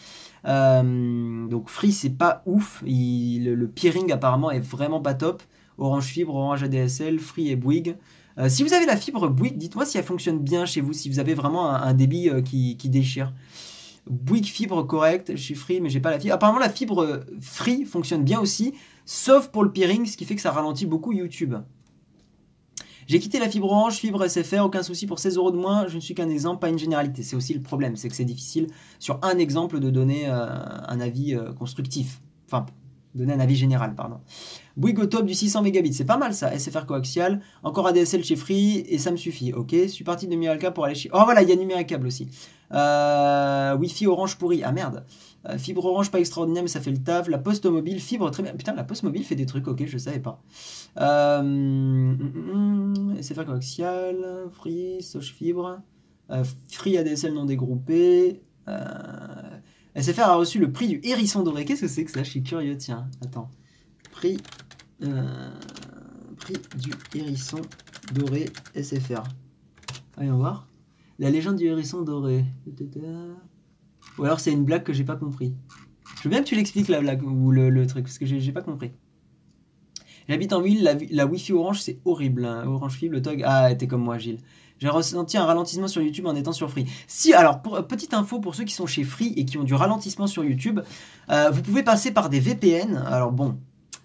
[0.45, 2.83] donc Free, c'est pas ouf.
[2.87, 5.43] le, peering, apparemment, est vraiment pas top.
[5.79, 7.97] Orange Fibre, Orange ADSL, Free et Bouygues.
[8.39, 11.09] Euh, si vous avez la fibre Bouygues, dites-moi si elle fonctionne bien chez vous, si
[11.09, 13.33] vous avez vraiment un, débit euh, qui, déchire.
[14.09, 16.35] Bouygues fibre correct, je suis free mais j'ai pas la fibre.
[16.35, 20.35] Apparemment la fibre euh, free fonctionne bien aussi, sauf pour le peering, ce qui fait
[20.35, 21.55] que ça ralentit beaucoup YouTube.
[23.07, 25.97] J'ai quitté la fibre orange, fibre SFR, aucun souci pour 16 euros de moins, je
[25.97, 27.23] ne suis qu'un exemple, pas une généralité.
[27.23, 28.67] C'est aussi le problème, c'est que c'est difficile
[28.99, 32.21] sur un exemple de donner un avis constructif.
[32.45, 32.67] Enfin,
[33.15, 34.21] donner un avis général, pardon.
[34.77, 38.37] Bouygues au top du 600 mégabits, c'est pas mal ça, SFR coaxial, encore ADSL chez
[38.37, 39.73] Free, et ça me suffit, ok.
[39.73, 41.11] Je suis parti de Numéricable pour aller chez...
[41.13, 42.29] Oh voilà, il y a Numéricable aussi.
[42.73, 45.05] Euh, Wi-Fi orange pourri, ah merde.
[45.49, 47.29] Euh, fibre orange pas extraordinaire, mais ça fait le taf.
[47.29, 48.53] La poste mobile, fibre très bien.
[48.55, 50.43] Putain, la poste mobile fait des trucs, ok, je savais pas.
[50.99, 54.17] Euh, mm, mm, mm, SFR coaxial,
[54.53, 55.81] Free, Soch Fibre,
[56.31, 58.43] euh, Free ADSL non dégroupé.
[59.95, 61.65] SFR a reçu le prix du hérisson doré.
[61.65, 62.23] Qu'est-ce que c'est que ça?
[62.23, 63.09] Je suis curieux, tiens.
[63.25, 63.51] Attends.
[64.13, 64.37] Prix,
[66.37, 67.63] prix du hérisson
[68.13, 69.23] doré SFR.
[70.19, 70.68] Allez, voir.
[71.19, 72.45] La légende du hérisson doré.
[74.19, 75.55] Ou alors c'est une blague que j'ai pas compris.
[76.19, 78.63] Je veux bien que tu l'expliques la blague ou le, truc, parce que j'ai pas
[78.63, 78.93] compris.
[80.29, 82.45] J'habite en ville, la, Wi-Fi Orange c'est horrible.
[82.45, 82.67] Hein.
[82.67, 83.43] Orange Fibre, le tog.
[83.45, 84.41] Ah, t'es comme moi, Gilles.
[84.79, 86.87] J'ai ressenti un ralentissement sur YouTube en étant sur Free.
[87.09, 89.75] Si, alors, pour, petite info pour ceux qui sont chez Free et qui ont du
[89.75, 90.81] ralentissement sur YouTube,
[91.31, 92.97] euh, vous pouvez passer par des VPN.
[92.97, 93.59] Alors bon,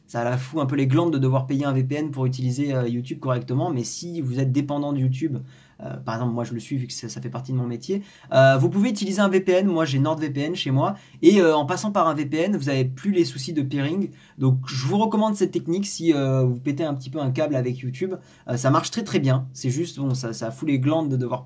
[0.07, 2.87] ça la fout un peu les glandes de devoir payer un VPN pour utiliser euh,
[2.87, 5.37] YouTube correctement, mais si vous êtes dépendant de YouTube
[5.85, 8.03] euh, par exemple, moi je le suis vu que ça, fait partie de mon métier.
[8.33, 9.67] Euh, vous pouvez utiliser un VPN.
[9.67, 10.95] Moi j'ai NordVPN chez moi.
[11.21, 14.09] Et euh, en passant par un VPN, vous n'avez plus les soucis de pairing.
[14.37, 17.79] Donc je vous recommande cette technique si vous pétez un petit peu un câble avec
[17.79, 18.15] YouTube.
[18.55, 19.47] ça marche très très bien.
[19.53, 21.43] C'est juste, bon, ça, ça fout les glandes de devoir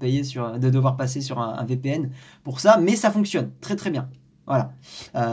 [0.97, 2.11] passer sur un, VPN
[2.43, 2.77] pour ça.
[2.77, 4.09] Mais ça fonctionne très très bien.
[4.45, 4.71] Voilà.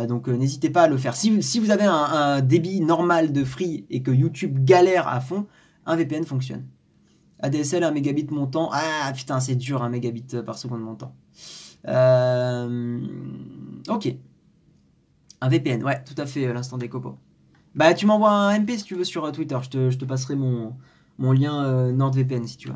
[0.06, 1.14] donc n'hésitez pas à le faire.
[1.14, 5.46] Si, vous avez un, débit normal de free et que YouTube galère à fond,
[5.86, 6.64] un VPN fonctionne.
[7.40, 8.70] ADSL, 1 mégabit montant.
[8.72, 11.14] Ah putain, c'est dur, 1 mégabit par seconde montant.
[11.88, 13.00] Euh,
[13.88, 14.14] ok.
[15.40, 17.16] Un VPN, ouais, tout à fait, euh, l'instant des copains.
[17.74, 19.58] Bah, tu m'envoies un MP si tu veux sur euh, Twitter.
[19.62, 20.74] Je te, passerai mon,
[21.18, 22.74] lien NordVPN si tu veux.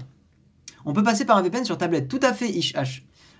[0.84, 2.74] On peut passer par un VPN sur tablette, tout à fait, ish,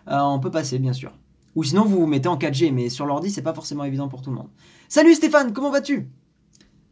[0.06, 1.12] on peut passer, bien sûr.
[1.54, 4.22] Ou sinon, vous vous mettez en 4G, mais sur l'ordi, c'est pas forcément évident pour
[4.22, 4.48] tout le monde.
[4.88, 6.10] Salut Stéphane, comment vas-tu?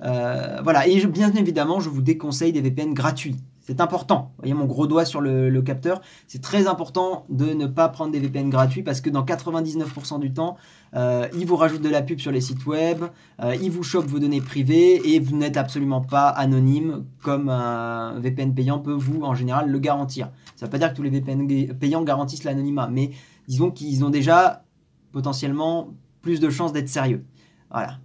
[0.00, 3.36] Voilà, et bien évidemment, je vous déconseille des VPN gratuits.
[3.66, 4.30] C'est important.
[4.36, 6.00] Vous voyez mon gros doigt sur le, capteur.
[6.28, 10.32] C'est très important de ne pas prendre des VPN gratuits parce que dans 99% du
[10.32, 10.56] temps,
[10.94, 13.02] euh, ils vous rajoutent de la pub sur les sites web,
[13.42, 18.20] euh, ils vous chopent vos données privées et vous n'êtes absolument pas anonyme comme un
[18.20, 20.30] VPN payant peut vous en général le garantir.
[20.54, 23.10] Ça ne veut pas dire que tous les VPN payants garantissent l'anonymat, mais
[23.48, 24.62] disons qu'ils ont déjà
[25.10, 25.92] potentiellement
[26.22, 27.24] plus de chances d'être sérieux.
[27.72, 27.98] Voilà.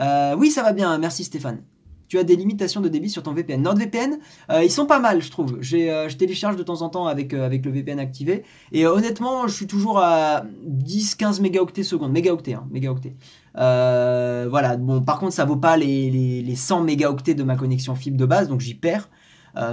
[0.00, 0.98] Euh, oui, ça va bien.
[0.98, 1.62] Merci Stéphane
[2.08, 3.62] tu as des limitations de débit sur ton VPN.
[3.62, 4.18] NordVPN,
[4.50, 5.60] euh, ils sont pas mal, je trouve.
[5.72, 8.44] Euh, je télécharge de temps en temps avec, euh, avec le VPN activé.
[8.72, 12.12] Et honnêtement, je suis toujours à 10-15 mégaoctets secondes.
[12.12, 13.16] Mégaoctets, hein, mégaoctets.
[13.54, 17.94] voilà, bon, par contre, ça vaut pas les, les, les 100 mégaoctets de ma connexion
[17.94, 19.08] fibre de base, donc j'y perds.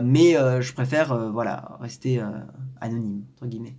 [0.03, 2.21] mais je préfère, voilà, rester
[2.81, 3.75] anonyme, entre guillemets.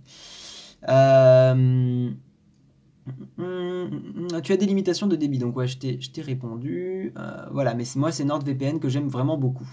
[3.37, 7.13] Hum, tu as des limitations de débit, donc ouais, je t'ai répondu.
[7.17, 9.67] Euh, voilà, mais moi, c'est NordVPN que j'aime vraiment beaucoup.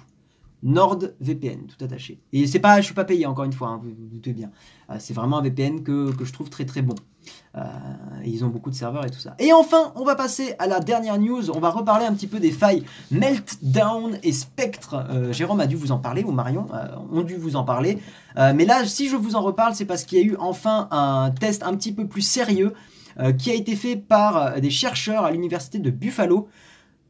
[0.64, 2.20] NordVPN, tout attaché.
[2.32, 4.52] Et c'est pas, je suis pas payé encore une fois, hein, vous, vous, doutez bien.
[4.90, 6.94] Euh, c'est vraiment un VPN que, je trouve très très bon.
[7.56, 7.62] Euh,
[8.24, 9.34] ils ont beaucoup de serveurs et tout ça.
[9.40, 11.50] Et enfin, on va passer à la dernière news.
[11.50, 15.04] On va reparler un petit peu des failles Meltdown et Spectre.
[15.32, 16.66] Jérôme a dû vous en parler, ou Marion
[17.10, 17.98] ont dû vous en parler.
[18.36, 21.32] mais là, si je vous en reparle, c'est parce qu'il y a eu enfin un
[21.32, 22.72] test un petit peu plus sérieux
[23.38, 26.48] qui a été fait par euh, des chercheurs à l'université de Buffalo.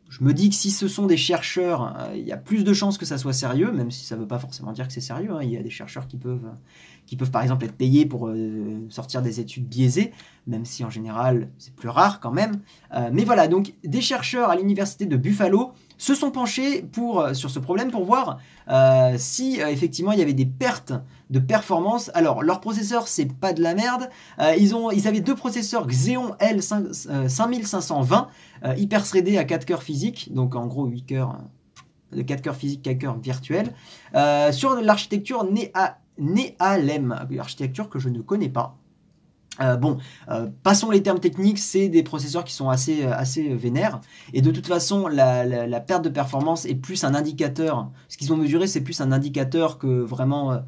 [0.09, 2.73] je me dis que si ce sont des chercheurs, euh, il y a plus de
[2.73, 5.01] chances que ça soit sérieux, même si ça ne veut pas forcément dire que c'est
[5.01, 5.33] sérieux.
[5.33, 5.41] Hein.
[5.43, 6.51] Il y a des chercheurs qui peuvent,
[7.07, 10.13] qui peuvent par exemple être payés pour euh, sortir des études biaisées,
[10.47, 12.61] même si en général c'est plus rare quand même.
[12.95, 15.73] Euh, mais voilà, donc des chercheurs à l'université de Buffalo
[16.03, 18.39] se sont penchés pour, sur ce problème pour voir
[19.17, 20.93] si effectivement il y avait des pertes
[21.31, 22.11] de performance.
[22.15, 24.11] Alors leur processeur c'est pas de la merde.
[24.59, 28.27] ils, avaient deux processeurs Xeon L5520
[28.77, 31.39] hyper threadés à 4 cœurs physiques, donc en gros 8 cœurs
[32.11, 33.73] de 4 cœurs physiques, 4 cœurs virtuels,
[34.51, 35.47] sur l'architecture
[36.19, 38.77] NeALEM, architecture que je ne connais pas.
[39.61, 39.99] Euh, bon,
[40.31, 44.01] euh, passons les termes techniques, c'est des processeurs qui sont assez, euh, assez vénères.
[44.33, 47.91] Et de toute façon, la, perte de performance est plus un indicateur.
[48.09, 50.63] Ce qu'ils ont mesuré, c'est plus un indicateur que vraiment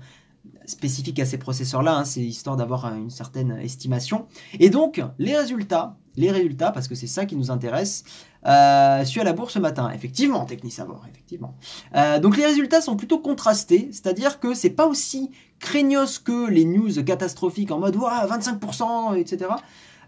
[0.66, 1.98] spécifique à ces processeurs-là.
[1.98, 2.04] Hein.
[2.04, 4.26] c'est histoire d'avoir une certaine estimation.
[4.58, 8.04] Et donc, les résultats, les résultats, parce que c'est ça qui nous intéresse,
[8.46, 9.90] euh, suis à la bourse ce matin.
[9.94, 11.56] Effectivement, Technisavoir, effectivement.
[11.96, 16.64] Euh, donc les résultats sont plutôt contrastés, c'est-à-dire que c'est pas aussi craignos que les
[16.64, 19.50] news catastrophiques en mode 25%, etc.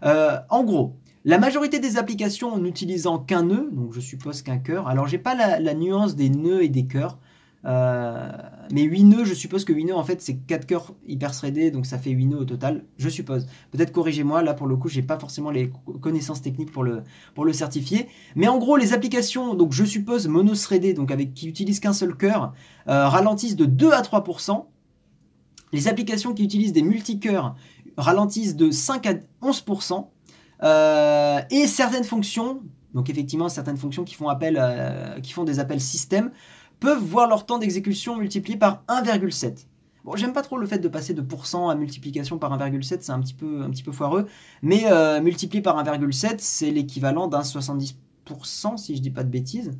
[0.03, 0.95] Euh, en gros,
[1.25, 4.87] la majorité des applications n'utilisant qu'un nœud, donc je suppose qu'un cœur.
[4.87, 7.17] Alors j'ai pas la, nuance des nœuds et des cœurs.
[7.65, 8.31] Euh,
[8.71, 11.71] mais 8 nœuds, je suppose que 8 nœuds, en fait, c'est 4 cœurs hyper threadés,
[11.71, 13.47] donc ça fait 8 nœuds au total, je suppose.
[13.71, 17.03] Peut-être corrigez-moi, là pour le coup, j'ai pas forcément les connaissances techniques pour le,
[17.53, 18.07] certifier.
[18.35, 22.15] Mais en gros, les applications, donc je suppose mono-threadées, donc avec qui utilisent qu'un seul
[22.15, 22.53] cœur,
[22.87, 24.65] euh, ralentissent de 2 à 3%.
[25.73, 27.55] Les applications qui utilisent des multicœurs
[27.97, 30.07] ralentissent de 5 à 11%.
[30.63, 32.61] Euh, et certaines fonctions,
[32.93, 34.61] donc effectivement certaines fonctions qui font, appel,
[35.21, 36.31] qui font des appels système,
[36.79, 39.65] peuvent voir leur temps d'exécution multiplié par 1,7.
[40.07, 43.11] Bon, j'aime pas trop le fait de passer de pourcent à multiplication par 1,7, c'est
[43.11, 44.27] un petit peu, un petit peu foireux,
[44.61, 49.77] mais euh, multiplié par 1,7, c'est l'équivalent d'un 70%, si je dis pas de bêtises.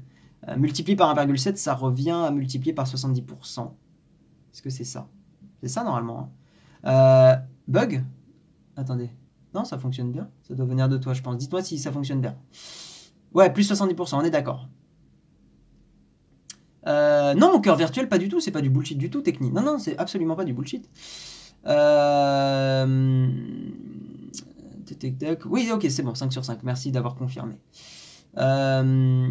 [0.49, 3.71] Euh, multiplié par 1,7, ça revient à multiplier par 70%.
[4.51, 5.07] Est-ce que c'est ça?
[5.61, 6.29] C'est ça normalement.
[6.83, 6.89] Hein.
[6.89, 7.35] Euh,
[7.67, 8.03] bug?
[8.75, 9.09] Attendez.
[9.53, 10.29] Non, ça fonctionne bien.
[10.43, 11.37] Ça doit venir de toi, je pense.
[11.37, 12.35] Dites-moi si ça fonctionne bien.
[13.33, 14.67] Ouais, plus 70%, on est d'accord.
[16.87, 19.53] Euh, non, mon cœur virtuel, pas du tout, c'est pas du bullshit du tout, technique.
[19.53, 20.89] Non, non, c'est absolument pas du bullshit.
[21.67, 23.27] Euh...
[25.45, 27.55] Oui, ok, c'est bon, 5 sur 5, merci d'avoir confirmé.
[28.37, 29.27] Euh,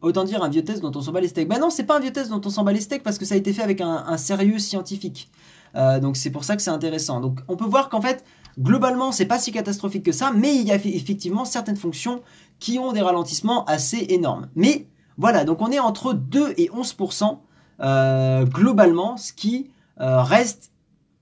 [0.00, 1.48] autant dire un vieux test dont on s'en bat les steaks.
[1.48, 3.24] Ben non, c'est pas un vieux test dont on s'en bat les steaks parce que
[3.24, 5.30] ça a été fait avec un, sérieux scientifique.
[5.74, 7.20] Euh, donc c'est pour ça que c'est intéressant.
[7.20, 8.24] Donc on peut voir qu'en fait,
[8.58, 12.22] globalement, c'est pas si catastrophique que ça, mais il y a effectivement certaines fonctions
[12.58, 14.48] qui ont des ralentissements assez énormes.
[14.54, 14.86] Mais
[15.18, 17.38] voilà, donc on est entre 2 et 11%
[17.80, 20.72] euh, globalement, ce qui euh, reste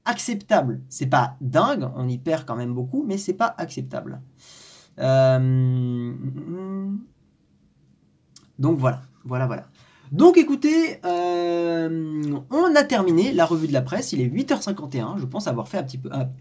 [0.04, 0.80] acceptable.
[0.88, 4.20] C'est pas dingue, on y perd quand même beaucoup, mais c'est pas acceptable.
[4.98, 6.12] Euh,
[8.58, 9.64] donc voilà, voilà, voilà.
[10.12, 15.48] Donc écoutez, on a terminé la revue de la presse, il est 8h51, je pense
[15.48, 15.84] avoir fait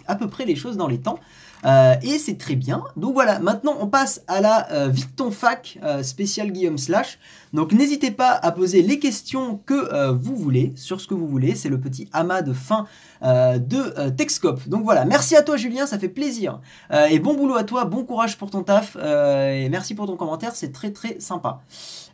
[0.05, 1.17] à peu près les choses dans les temps.
[1.65, 2.83] Euh, et c'est très bien.
[2.97, 4.91] Donc voilà, maintenant on passe à la euh,
[5.31, 7.19] fac euh, spécial Guillaume Slash.
[7.53, 11.55] Donc n'hésitez pas à poser les questions que vous voulez, sur ce que vous voulez.
[11.55, 12.87] C'est le petit amas de fin
[13.21, 14.67] de Texcope.
[14.67, 16.61] Donc voilà, merci à toi Julien, ça fait plaisir.
[17.09, 18.95] et bon boulot à toi, bon courage pour ton taf.
[18.95, 21.61] et merci pour ton commentaire, c'est très très sympa.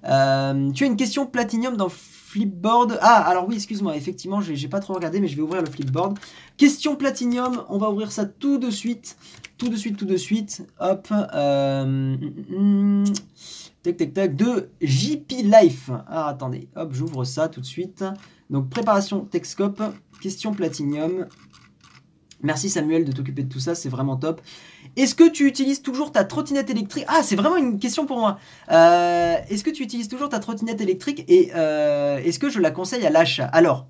[0.04, 1.90] tu as une question Platinium dans
[2.30, 3.00] Flipboard.
[3.02, 6.20] Ah, alors oui, excuse-moi, effectivement, j'ai pas trop regardé, mais je vais ouvrir le Flipboard.
[6.58, 9.18] Question Platinium, on va ouvrir ça tout de suite.
[9.58, 10.62] Tout de suite, tout de suite.
[10.80, 11.08] Hop.
[11.12, 12.16] Euh,
[13.82, 14.36] tac, tac.
[14.36, 15.90] De JP Life.
[16.06, 16.68] Ah, attendez.
[16.76, 18.06] Hop, j'ouvre ça tout de suite.
[18.52, 19.82] Donc, préparation Texcope.
[20.22, 21.26] Question Platinium.
[22.44, 24.40] Merci Samuel de t'occuper de tout ça, c'est vraiment top.
[24.96, 27.06] Est-ce que tu utilises toujours ta trottinette électrique?
[27.08, 28.40] Ah, c'est vraiment une question pour moi.
[28.72, 32.72] Euh, est-ce que tu utilises toujours ta trottinette électrique et euh, est-ce que je la
[32.72, 33.46] conseille à l'achat?
[33.46, 33.88] Alors,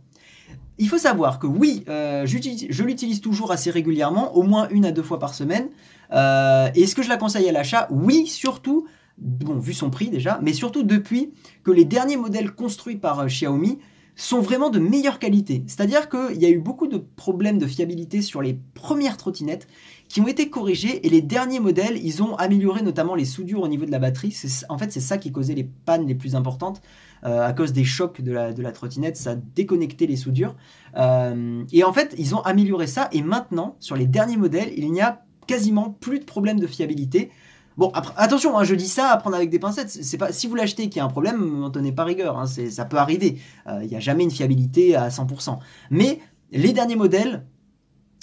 [0.77, 4.91] il faut savoir que oui, euh, je l'utilise toujours assez régulièrement, au moins une à
[4.91, 5.69] deux fois par semaine.
[6.11, 7.87] est-ce que je la conseille à l'achat?
[7.91, 8.87] Oui, surtout,
[9.17, 11.31] bon, vu son prix déjà, mais surtout depuis
[11.63, 13.79] que les derniers modèles construits par Xiaomi
[14.21, 15.63] sont vraiment de meilleure qualité.
[15.67, 19.67] C'est-à-dire qu'il y a eu beaucoup de problèmes de fiabilité sur les premières trottinettes
[20.09, 23.67] qui ont été corrigés et les derniers modèles, ils ont amélioré notamment les soudures au
[23.67, 24.35] niveau de la batterie.
[24.67, 26.81] En fait, c'est ça qui causait les pannes les plus importantes.
[27.25, 30.55] Euh, à cause des chocs de la, trottinette, ça déconnectait les soudures.
[30.97, 34.91] Euh, et en fait, ils ont amélioré ça et maintenant, sur les derniers modèles, il
[34.91, 37.31] n'y a quasiment plus de problèmes de fiabilité.
[37.79, 39.89] Bon, attention, hein, je dis ça à prendre avec des pincettes.
[39.89, 42.37] C'est pas si vous l'achetez qu'il y a un problème, n'en tenez pas rigueur.
[42.37, 43.39] Hein, ça peut arriver.
[43.67, 45.59] Euh, il n'y a jamais une fiabilité à 100%.
[45.89, 46.19] Mais
[46.51, 47.45] les derniers modèles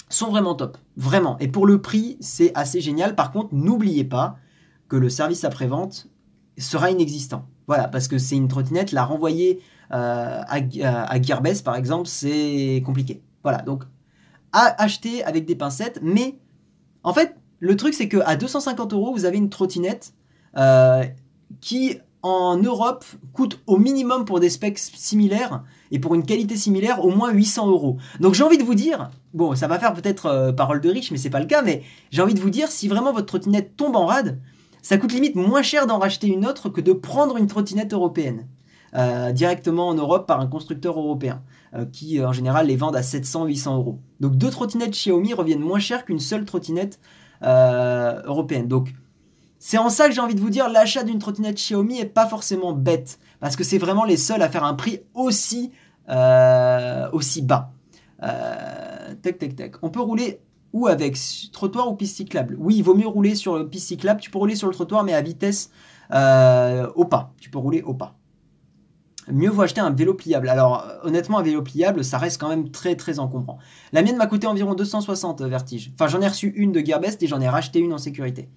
[0.09, 1.39] sont vraiment top, vraiment.
[1.39, 3.15] Et pour le prix, c'est assez génial.
[3.15, 4.37] Par contre, n'oubliez pas
[4.89, 6.07] que le service après-vente
[6.59, 7.47] sera inexistant.
[7.65, 10.59] Voilà, parce que c'est une trottinette, la renvoyer euh, à,
[11.11, 13.23] à, Gearbest par exemple, c'est compliqué.
[13.41, 13.85] Voilà, donc
[14.53, 16.37] à acheter avec des pincettes, mais
[17.01, 20.13] en fait, le truc c'est que à 250 euros, vous avez une trottinette
[20.57, 21.03] euh,
[21.61, 27.05] qui en Europe coûte au minimum pour des specs similaires et pour une qualité similaire
[27.05, 27.97] au moins 800 euros.
[28.19, 31.11] Donc j'ai envie de vous dire, bon, ça va faire peut-être euh, parole de riche,
[31.11, 33.77] mais c'est pas le cas, mais j'ai envie de vous dire, si vraiment votre trottinette
[33.77, 34.39] tombe en rade,
[34.81, 38.47] ça coûte limite moins cher d'en racheter une autre que de prendre une trottinette européenne.
[38.95, 41.43] Euh, directement en Europe par un constructeur européen
[41.91, 43.99] qui en général les vendent à 700-800 euros.
[44.21, 46.97] Donc deux trottinettes Xiaomi reviennent moins cher qu'une seule trottinette
[47.41, 48.67] européenne.
[48.67, 48.93] Donc
[49.59, 52.27] c'est en ça que j'ai envie de vous dire, l'achat d'une trottinette Xiaomi est pas
[52.27, 55.71] forcément bête, parce que c'est vraiment les seuls à faire un prix aussi,
[56.09, 57.71] euh, aussi bas.
[58.23, 59.73] Euh, tac, tac, tac.
[59.81, 60.41] On peut rouler
[60.73, 61.17] où avec
[61.51, 64.21] trottoir ou piste cyclable Oui, il vaut mieux rouler sur le piste cyclable.
[64.21, 65.71] Tu peux rouler sur le trottoir, mais à vitesse
[66.13, 67.33] euh, au pas.
[67.39, 68.16] Tu peux rouler au pas.
[69.31, 70.47] Mieux vaut acheter un vélo pliable.
[70.47, 73.59] Alors, honnêtement, un vélo pliable, ça reste quand même très très encombrant.
[73.91, 75.91] La mienne m'a coûté environ 260 vertiges.
[75.95, 78.49] Enfin, j'en ai reçu une de Gearbest et j'en ai racheté une en sécurité.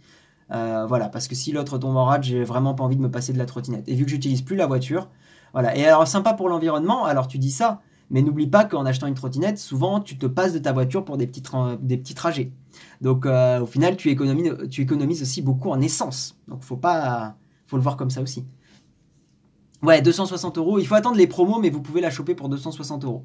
[0.53, 3.11] Euh, voilà, parce que si l'autre tombe en rade, j'ai vraiment pas envie de me
[3.11, 3.89] passer de la trottinette.
[3.89, 5.09] Et vu que j'utilise plus la voiture,
[5.53, 5.77] voilà.
[5.77, 9.15] Et alors sympa pour l'environnement, alors tu dis ça, mais n'oublie pas qu'en achetant une
[9.15, 12.53] trottinette, souvent tu te passes de ta voiture pour des petits, trajets.
[13.01, 16.37] Donc euh, au final, tu économises, tu économises aussi beaucoup en essence.
[16.49, 18.45] Donc faut pas, faut le voir comme ça aussi.
[19.83, 20.79] Ouais, 260 euros.
[20.79, 23.25] Il faut attendre les promos, mais vous pouvez la choper pour 260 euros.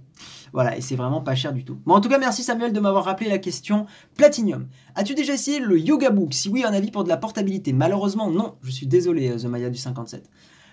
[0.53, 1.80] Voilà, et c'est vraiment pas cher du tout.
[1.86, 4.68] Bon, en tout cas, merci Samuel de m'avoir rappelé la question Platinium.
[4.95, 6.34] As-tu déjà essayé le Yoga Book?
[6.34, 7.74] Si oui, un avis pour de la portabilité?
[7.74, 8.56] Malheureusement, non.
[8.62, 10.30] Je suis désolé, euh, The Maya du 57.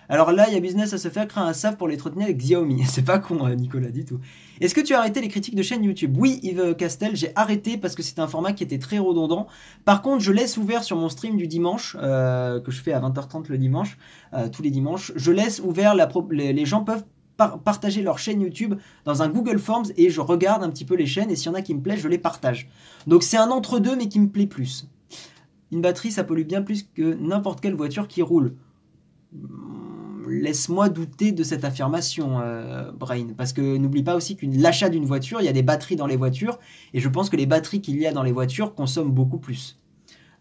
[0.09, 2.27] Alors là, il y a business à se faire, créer un SAF pour les trottinettes
[2.27, 2.83] avec Xiaomi.
[2.87, 4.19] C'est pas con, euh, Nicolas, du tout.
[4.59, 6.15] Est-ce que tu as arrêté les critiques de chaîne YouTube?
[6.17, 9.47] Oui, Yves Castel, j'ai arrêté parce que c'était un format qui était très redondant.
[9.85, 12.99] Par contre, je laisse ouvert sur mon stream du dimanche, euh, que je fais à
[12.99, 13.97] 20h30 le dimanche,
[14.33, 15.11] euh, tous les dimanches.
[15.15, 17.03] Je laisse ouvert, les, gens peuvent
[17.37, 18.75] partager leur chaîne YouTube
[19.05, 21.49] dans un Google Forms et je regarde un petit peu les chaînes et s'il y
[21.49, 22.69] en a qui me plaisent, je les partage.
[23.07, 24.87] Donc c'est un entre-deux mais qui me plaît plus.
[25.71, 28.55] Une batterie, ça pollue bien plus que n'importe quelle voiture qui roule
[30.27, 33.27] laisse-moi douter de cette affirmation, euh, Brain.
[33.37, 36.07] Parce que n'oublie pas aussi que l'achat d'une voiture, il y a des batteries dans
[36.07, 36.59] les voitures,
[36.93, 39.79] et je pense que les batteries qu'il y a dans les voitures consomment beaucoup plus.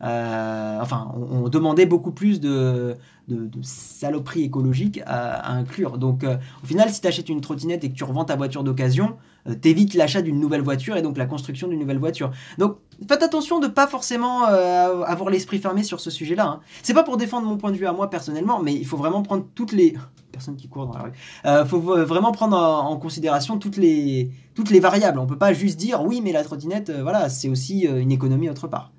[0.02, 2.96] Euh, enfin, on, demandait beaucoup plus de,
[3.28, 5.98] de, saloperies écologiques à, inclure.
[5.98, 8.64] Donc, euh, au final, si tu achètes une trottinette et que tu revends ta voiture
[8.64, 9.16] d'occasion,
[9.48, 12.32] euh, t'évites l'achat d'une nouvelle voiture et donc la construction d'une nouvelle voiture.
[12.58, 12.76] Donc,
[13.08, 16.46] faites attention de pas forcément avoir l'esprit fermé sur ce sujet-là.
[16.46, 16.60] Hein.
[16.82, 19.22] C'est pas pour défendre mon point de vue à moi personnellement, mais il faut vraiment
[19.22, 19.94] prendre toutes les
[20.32, 21.12] personnes qui courent dans la rue.
[21.44, 25.18] Il faut vraiment prendre en, considération toutes les toutes les variables.
[25.18, 28.68] On peut pas juste dire oui, mais la trottinette, voilà, c'est aussi une économie autre
[28.68, 28.92] part.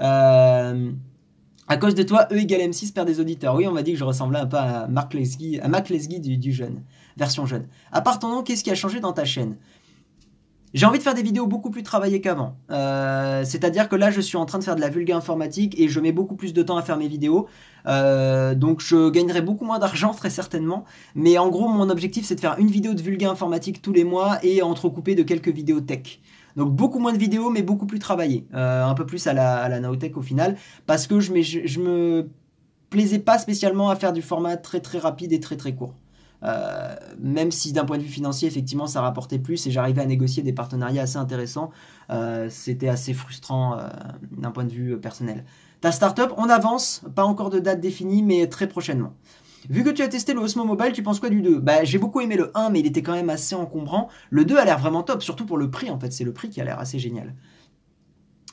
[0.00, 0.90] Euh,
[1.66, 3.54] à cause de toi, E égale M6 perd des auditeurs.
[3.54, 6.20] Oui, on m'a dit que je ressemblais un peu à Mark Lesguy, à Mark Lesguy
[6.20, 6.82] du, jeune,
[7.16, 7.66] version jeune.
[7.90, 9.56] À part ton nom, qu'est-ce qui a changé dans ta chaîne?
[10.74, 12.56] J'ai envie de faire des vidéos beaucoup plus travaillées qu'avant.
[12.70, 15.88] Euh, c'est-à-dire que là, je suis en train de faire de la vulga informatique et
[15.88, 17.46] je mets beaucoup plus de temps à faire mes vidéos.
[17.86, 20.84] Euh, donc, je gagnerai beaucoup moins d'argent très certainement.
[21.14, 24.02] Mais en gros, mon objectif, c'est de faire une vidéo de vulga informatique tous les
[24.02, 26.20] mois et entrecouper de quelques vidéos tech.
[26.56, 28.46] Donc beaucoup moins de vidéos, mais beaucoup plus travaillées.
[28.54, 32.28] Euh, un peu plus à la, à la au final, parce que je, je, me
[32.90, 35.94] plaisais pas spécialement à faire du format très très rapide et très très court.
[36.42, 40.06] Euh, même si d'un point de vue financier, effectivement, ça rapportait plus et j'arrivais à
[40.06, 41.70] négocier des partenariats assez intéressants,
[42.10, 43.78] euh, c'était assez frustrant
[44.30, 45.44] d'un point de vue personnel.
[45.80, 49.14] Ta startup, on avance, pas encore de date définie, mais très prochainement.
[49.68, 51.98] Vu que tu as testé le Osmo Mobile, tu penses quoi du 2 Bah j'ai
[51.98, 54.08] beaucoup aimé le 1 mais il était quand même assez encombrant.
[54.30, 56.50] Le 2 a l'air vraiment top, surtout pour le prix en fait, c'est le prix
[56.50, 57.34] qui a l'air assez génial.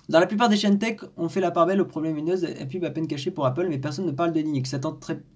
[0.10, 2.66] Dans la plupart des chaînes tech, on fait la part belle au problème Windows et
[2.66, 4.70] puis à peine caché pour Apple, mais personne ne parle de Linux.
[4.70, 4.80] Ça,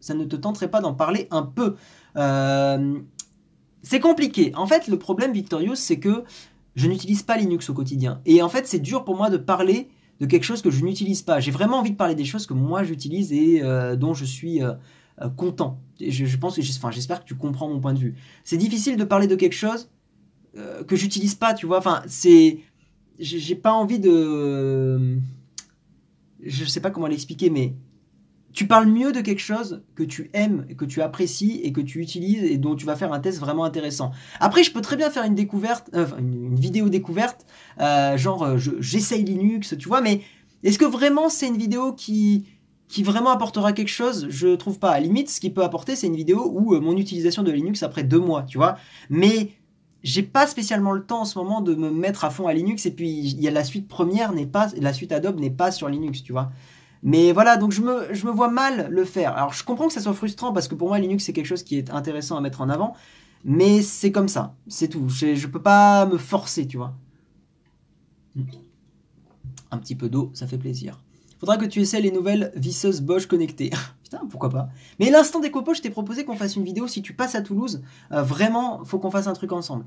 [0.01, 1.75] ça ne te tenterait pas d'en parler un peu
[2.17, 2.99] euh,
[3.83, 4.51] C'est compliqué.
[4.55, 6.25] En fait, le problème, Victorious, c'est que
[6.75, 8.19] je n'utilise pas Linux au quotidien.
[8.25, 9.87] Et en fait, c'est dur pour moi de parler
[10.19, 11.39] de quelque chose que je n'utilise pas.
[11.39, 14.61] J'ai vraiment envie de parler des choses que moi j'utilise et euh, dont je suis
[14.61, 14.73] euh,
[15.21, 15.79] euh, content.
[16.01, 18.15] Je, pense que, enfin, j'espère que tu comprends mon point de vue.
[18.43, 19.89] C'est difficile de parler de quelque chose
[20.57, 21.77] euh, que j'utilise pas, tu vois.
[21.77, 22.59] Enfin, c'est,
[23.17, 25.17] j'ai pas envie de,
[26.43, 27.75] je sais pas comment l'expliquer, mais
[28.51, 32.01] tu parles mieux de quelque chose que tu aimes, que tu apprécies et que tu
[32.01, 34.11] utilises et dont tu vas faire un test vraiment intéressant.
[34.41, 37.45] Après, je peux très bien faire une découverte, euh, une, vidéo découverte,
[38.17, 40.23] genre j'essaye Linux, tu vois, mais
[40.63, 42.47] est-ce que vraiment c'est une vidéo qui,
[42.87, 44.91] qui vraiment apportera quelque chose, je trouve pas.
[44.91, 47.83] À limite, ce qui peut apporter, c'est une vidéo où euh, mon utilisation de Linux
[47.83, 48.77] après deux mois, tu vois.
[49.09, 49.51] Mais
[50.03, 52.85] j'ai pas spécialement le temps en ce moment de me mettre à fond à Linux.
[52.85, 55.71] Et puis, il y a la suite première n'est pas, la suite Adobe n'est pas
[55.71, 56.51] sur Linux, tu vois.
[57.03, 59.37] Mais voilà, donc je me, je me vois mal le faire.
[59.37, 61.61] Alors je comprends que ça soit frustrant parce que pour moi Linux c'est quelque chose
[61.63, 62.95] qui est intéressant à mettre en avant,
[63.43, 65.07] mais c'est comme ça, c'est tout.
[65.07, 66.95] Je, je peux pas me forcer, tu vois.
[69.71, 70.99] Un petit peu d'eau, ça fait plaisir.
[71.37, 73.71] Faudra que tu essaies les nouvelles visseuses Bosch connectées.
[74.03, 74.69] Putain, pourquoi pas.
[74.99, 76.87] Mais l'instant des copeaux, je t'ai proposé qu'on fasse une vidéo.
[76.87, 77.81] Si tu passes à Toulouse,
[78.11, 79.85] euh, vraiment, faut qu'on fasse un truc ensemble.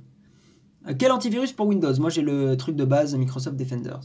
[0.86, 1.94] Euh, quel antivirus pour Windows?
[1.98, 4.00] Moi, j'ai le truc de base Microsoft Defenders.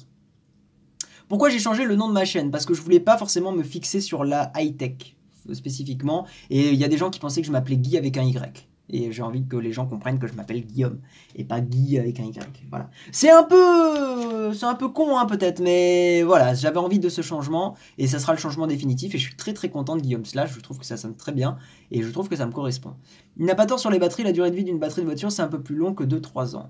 [1.27, 2.51] Pourquoi j'ai changé le nom de ma chaîne?
[2.51, 5.15] Parce que je voulais pas forcément me fixer sur la high-tech
[5.51, 6.25] spécifiquement.
[6.49, 8.67] Et il y a des gens qui pensaient que je m'appelais Guy avec un Y.
[8.95, 10.99] Et j'ai envie que les gens comprennent que je m'appelle Guillaume
[11.35, 12.67] et pas Guy avec un Y.
[12.69, 12.91] Voilà.
[13.11, 17.23] C'est un peu, c'est un peu con hein, peut-être, mais voilà, j'avais envie de ce
[17.23, 19.15] changement et ça sera le changement définitif.
[19.15, 20.53] Et je suis très très content de Guillaume Slash.
[20.53, 21.57] Je trouve que ça sonne très bien
[21.89, 22.93] et je trouve que ça me correspond.
[23.37, 24.23] Il n'a pas tort sur les batteries.
[24.23, 26.55] La durée de vie d'une batterie de voiture c'est un peu plus long que 2-3
[26.55, 26.69] ans.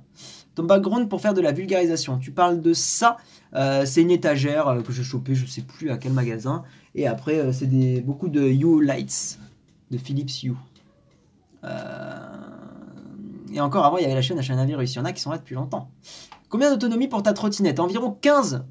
[0.55, 2.19] Ton background pour faire de la vulgarisation.
[2.19, 3.17] Tu parles de ça.
[3.53, 6.63] Euh, c'est une étagère euh, que j'ai chopée, je sais plus à quel magasin.
[6.95, 7.67] Et après, euh, c'est
[8.01, 9.39] beaucoup de U Lights
[9.91, 10.53] de Philips U.
[11.63, 12.33] Euh,
[13.53, 14.93] et encore avant, il y avait la chaîne Achat un virus.
[14.93, 15.91] Il y en a qui sont là depuis longtemps.
[16.53, 17.79] Combien d'autonomie pour ta trottinette?
[17.79, 18.65] Environ 15,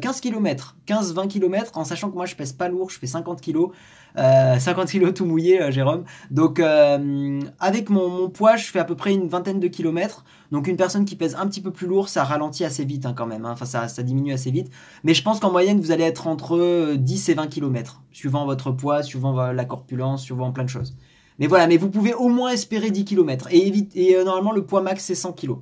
[0.00, 3.42] 15 km, 15-20 km, en sachant que moi je pèse pas lourd, je fais 50
[3.42, 3.72] kg,
[4.16, 6.04] 50 kg tout mouillé, euh, Jérôme.
[6.30, 10.24] Donc euh, avec mon, poids, je fais à peu près une vingtaine de kilomètres.
[10.50, 13.12] Donc une personne qui pèse un petit peu plus lourd, ça ralentit assez vite hein,
[13.14, 13.44] quand même.
[13.44, 13.50] Hein.
[13.52, 14.70] Enfin ça, ça diminue assez vite.
[15.04, 18.70] Mais je pense qu'en moyenne, vous allez être entre 10 et 20 km, suivant votre
[18.70, 20.96] poids, suivant la corpulence, suivant plein de choses.
[21.38, 23.48] Mais voilà, mais vous pouvez au moins espérer 10 km.
[23.50, 25.56] Et, euh, normalement, le poids max, c'est 100 kg.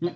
[0.00, 0.08] Hmm.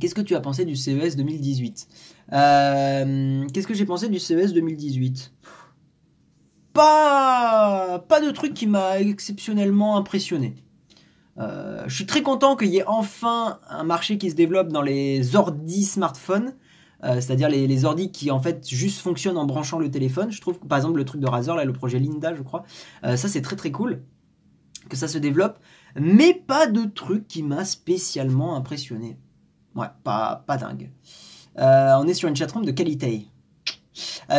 [0.00, 1.88] Qu'est-ce que tu as pensé du CES 2018
[2.32, 5.32] euh, Qu'est-ce que j'ai pensé du CES 2018
[6.74, 10.54] pas, pas de truc qui m'a exceptionnellement impressionné.
[11.38, 14.82] Euh, je suis très content qu'il y ait enfin un marché qui se développe dans
[14.82, 16.54] les ordi smartphones
[17.04, 20.32] euh, c'est-à-dire les, les ordi qui en fait juste fonctionnent en branchant le téléphone.
[20.32, 22.64] Je trouve que par exemple le truc de Razer, là, le projet Linda, je crois,
[23.04, 24.02] euh, ça c'est très très cool
[24.88, 25.58] que ça se développe,
[25.96, 29.18] mais pas de truc qui m'a spécialement impressionné.
[29.74, 30.90] Ouais, pas, pas dingue.
[31.58, 33.28] Euh, on est sur une chatroom de qualité.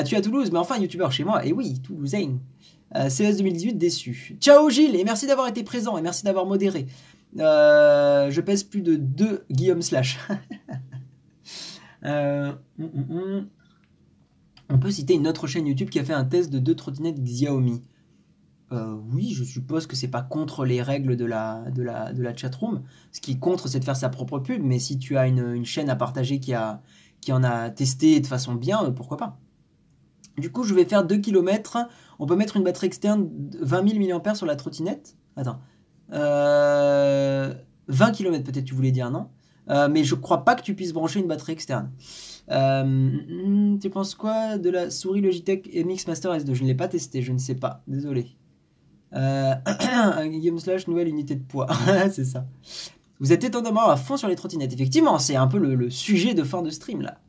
[0.06, 1.46] tu es à Toulouse, mais enfin youtubeur chez moi.
[1.46, 2.40] Et oui, Toulousain.
[2.94, 4.38] CS 2018 déçu.
[4.40, 6.88] Ciao Gilles, et merci d'avoir été présent, et merci d'avoir modéré.
[7.36, 10.18] je pèse plus de 2 Guillaume Slash.
[12.06, 12.54] Euh.
[14.70, 17.20] On peut citer une autre chaîne YouTube qui a fait un test de deux trottinettes
[17.20, 17.82] Xiaomi.
[18.72, 22.22] Euh, oui, je suppose que c'est pas contre les règles de la, de la, de
[22.22, 22.84] la chatroom.
[23.12, 24.62] Ce qui est contre, c'est de faire sa propre pub.
[24.64, 26.82] Mais si tu as une, chaîne à partager qui, a,
[27.20, 29.40] qui en a testé de façon bien, euh, pourquoi pas
[30.38, 31.80] Du coup, je vais faire 2 km.
[32.20, 35.18] On peut mettre une batterie externe de 20 000 mAh sur la trottinette.
[35.36, 35.60] Attends.
[36.12, 37.56] 20
[38.12, 39.30] km peut-être, tu voulais dire, non?
[39.70, 41.92] Mais je crois pas que tu puisses brancher une batterie externe.
[42.52, 46.88] Euh, tu penses quoi de la souris Logitech MX Master S2 Je ne l'ai pas
[46.88, 48.28] testé, je ne sais pas, désolé.
[49.14, 49.54] Euh,
[50.42, 51.68] Game Slash, nouvelle unité de poids,
[52.12, 52.48] c'est ça.
[53.20, 54.74] Vous êtes étonnamment à fond sur les trottinettes.
[54.74, 57.20] Effectivement, c'est un peu le, le, sujet de fin de stream là.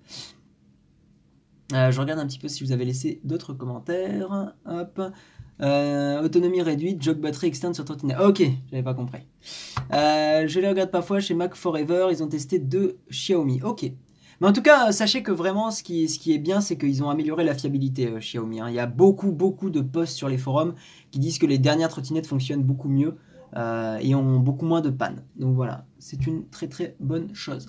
[1.90, 4.54] je regarde un petit peu si vous avez laissé d'autres commentaires.
[4.66, 5.02] Hop.
[5.62, 8.18] Euh, autonomie réduite, jog batterie externe sur trottinette.
[8.20, 9.20] Ok, j'avais pas compris.
[9.92, 13.60] Euh, je les regarde parfois chez Mac Forever, ils ont testé deux Xiaomi.
[13.62, 13.90] Ok.
[14.40, 17.04] Mais en tout cas, sachez que vraiment, ce qui, ce qui est bien, c'est qu'ils
[17.04, 18.60] ont amélioré la fiabilité euh, Xiaomi.
[18.60, 18.70] Hein.
[18.70, 20.74] Il y a beaucoup, beaucoup de posts sur les forums
[21.10, 23.16] qui disent que les dernières trottinettes fonctionnent beaucoup mieux
[24.00, 25.24] et ont beaucoup moins de panne.
[25.34, 27.66] Donc voilà, c'est une très très bonne chose.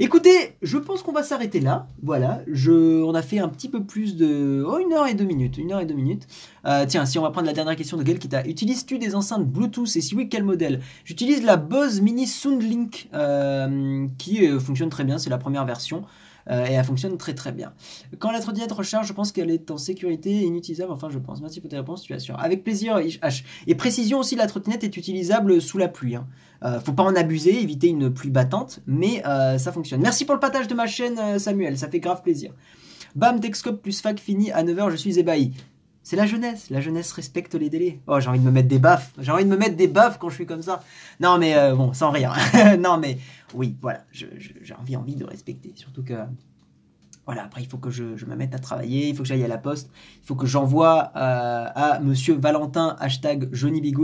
[0.00, 1.86] Écoutez, je pense qu'on va s'arrêter là.
[2.02, 4.64] Voilà, on a fait un petit peu plus de.
[4.66, 5.56] Oh, une heure et deux minutes.
[5.56, 6.26] Une heure et deux minutes.
[6.66, 8.44] Euh, tiens, si on va prendre la dernière question de Gelkita.
[8.44, 10.80] Utilises-tu des enceintes Bluetooth et si oui, quel modèle?
[11.04, 15.18] J'utilise la Bose Mini Soundlink euh, qui euh, fonctionne très bien.
[15.18, 16.02] C'est la première version.
[16.50, 17.72] Euh, et elle fonctionne très très bien.
[18.18, 20.92] Quand la trottinette recharge, je pense qu'elle est en sécurité et inutilisable.
[20.92, 21.40] Enfin, je pense.
[21.40, 22.38] Merci pour tes réponses, tu assures.
[22.38, 23.44] Avec plaisir, H.
[23.66, 26.16] Et précision aussi, la trottinette est utilisable sous la pluie.
[26.16, 26.26] Hein.
[26.64, 30.00] Euh, faut pas en abuser, éviter une pluie battante, mais euh, ça fonctionne.
[30.00, 32.52] Merci pour le partage de ma chaîne, Samuel, ça fait grave plaisir.
[33.14, 35.52] Bam, Texcope plus fac fini à 9h, je suis ébahi.
[36.04, 38.00] C'est la jeunesse, la jeunesse respecte les délais.
[38.06, 40.18] Oh, j'ai envie de me mettre des baffes, j'ai envie de me mettre des baffes
[40.18, 40.84] quand je suis comme ça.
[41.18, 42.36] Non, mais bon, sans rire.
[42.78, 43.18] non, mais
[43.54, 45.72] oui, voilà, j'ai envie, envie de respecter.
[45.74, 46.14] Surtout que,
[47.26, 49.48] voilà, après, il faut que je, me mette à travailler, il faut que j'aille à
[49.48, 49.90] la poste,
[50.22, 53.94] il faut que j'envoie euh, à monsieur Valentin, hashtag Johnny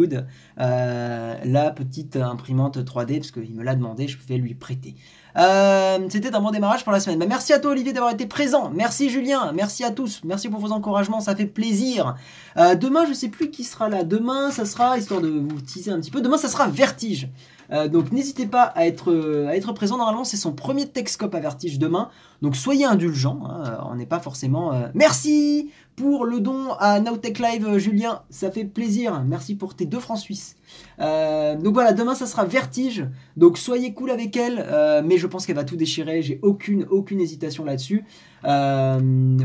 [0.58, 4.94] euh, la petite imprimante 3D, parce qu'il me l'a demandé, je vais lui prêter.
[5.36, 7.18] Euh, c'était un bon démarrage pour la semaine.
[7.18, 8.70] Bah, merci à toi Olivier d'avoir été présent.
[8.74, 9.52] Merci Julien.
[9.52, 10.20] Merci à tous.
[10.24, 11.20] Merci pour vos encouragements.
[11.20, 12.16] Ça fait plaisir.
[12.56, 14.04] demain, je sais plus qui sera là.
[14.04, 17.28] Demain, ça sera, histoire de vous teaser un petit peu, demain, ça sera Vertige.
[17.72, 19.96] Euh, donc n'hésitez pas à être, euh, présent.
[19.96, 22.10] Normalement, c'est son premier Texcope à Vertige demain.
[22.42, 23.40] Donc soyez indulgents.
[23.48, 24.72] hein, On n'est pas forcément.
[24.72, 28.22] euh, Merci pour le don à Nowtech Live, euh, Julien.
[28.30, 29.22] Ça fait plaisir.
[29.24, 30.56] Merci pour tes deux francs suisses.
[31.00, 33.06] Euh, donc voilà, demain ça sera Vertige.
[33.36, 34.64] Donc soyez cool avec elle.
[34.68, 36.22] euh, mais je pense qu'elle va tout déchirer.
[36.22, 38.04] J'ai aucune, aucune hésitation là-dessus.
[38.44, 38.98] Euh,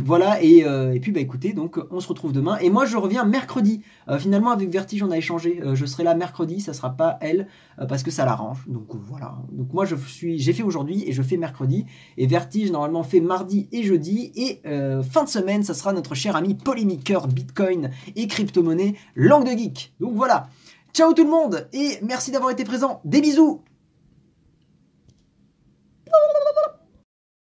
[0.06, 0.64] voilà, et,
[1.02, 2.58] puis bah écoutez, donc on se retrouve demain.
[2.60, 3.82] Et moi je reviens mercredi.
[4.20, 5.62] Finalement, avec Vertige, on a échangé.
[5.74, 7.48] Je serai là mercredi, ça sera pas elle,
[7.90, 8.64] parce que ça l'arrange.
[8.68, 9.36] Donc voilà.
[9.52, 11.86] Donc moi je suis, j'ai fait aujourd'hui et je fais mercredi.
[12.18, 14.32] Et Vertige normalement fait mardi et jeudi.
[14.36, 14.62] Et
[15.10, 19.94] fin de semaine, ça sera notre cher ami polémiqueur Bitcoin et crypto-monnaie Langue de Geek.
[20.00, 20.48] Donc voilà.
[20.96, 23.02] Ciao tout le monde et merci d'avoir été présent.
[23.04, 23.62] Des bisous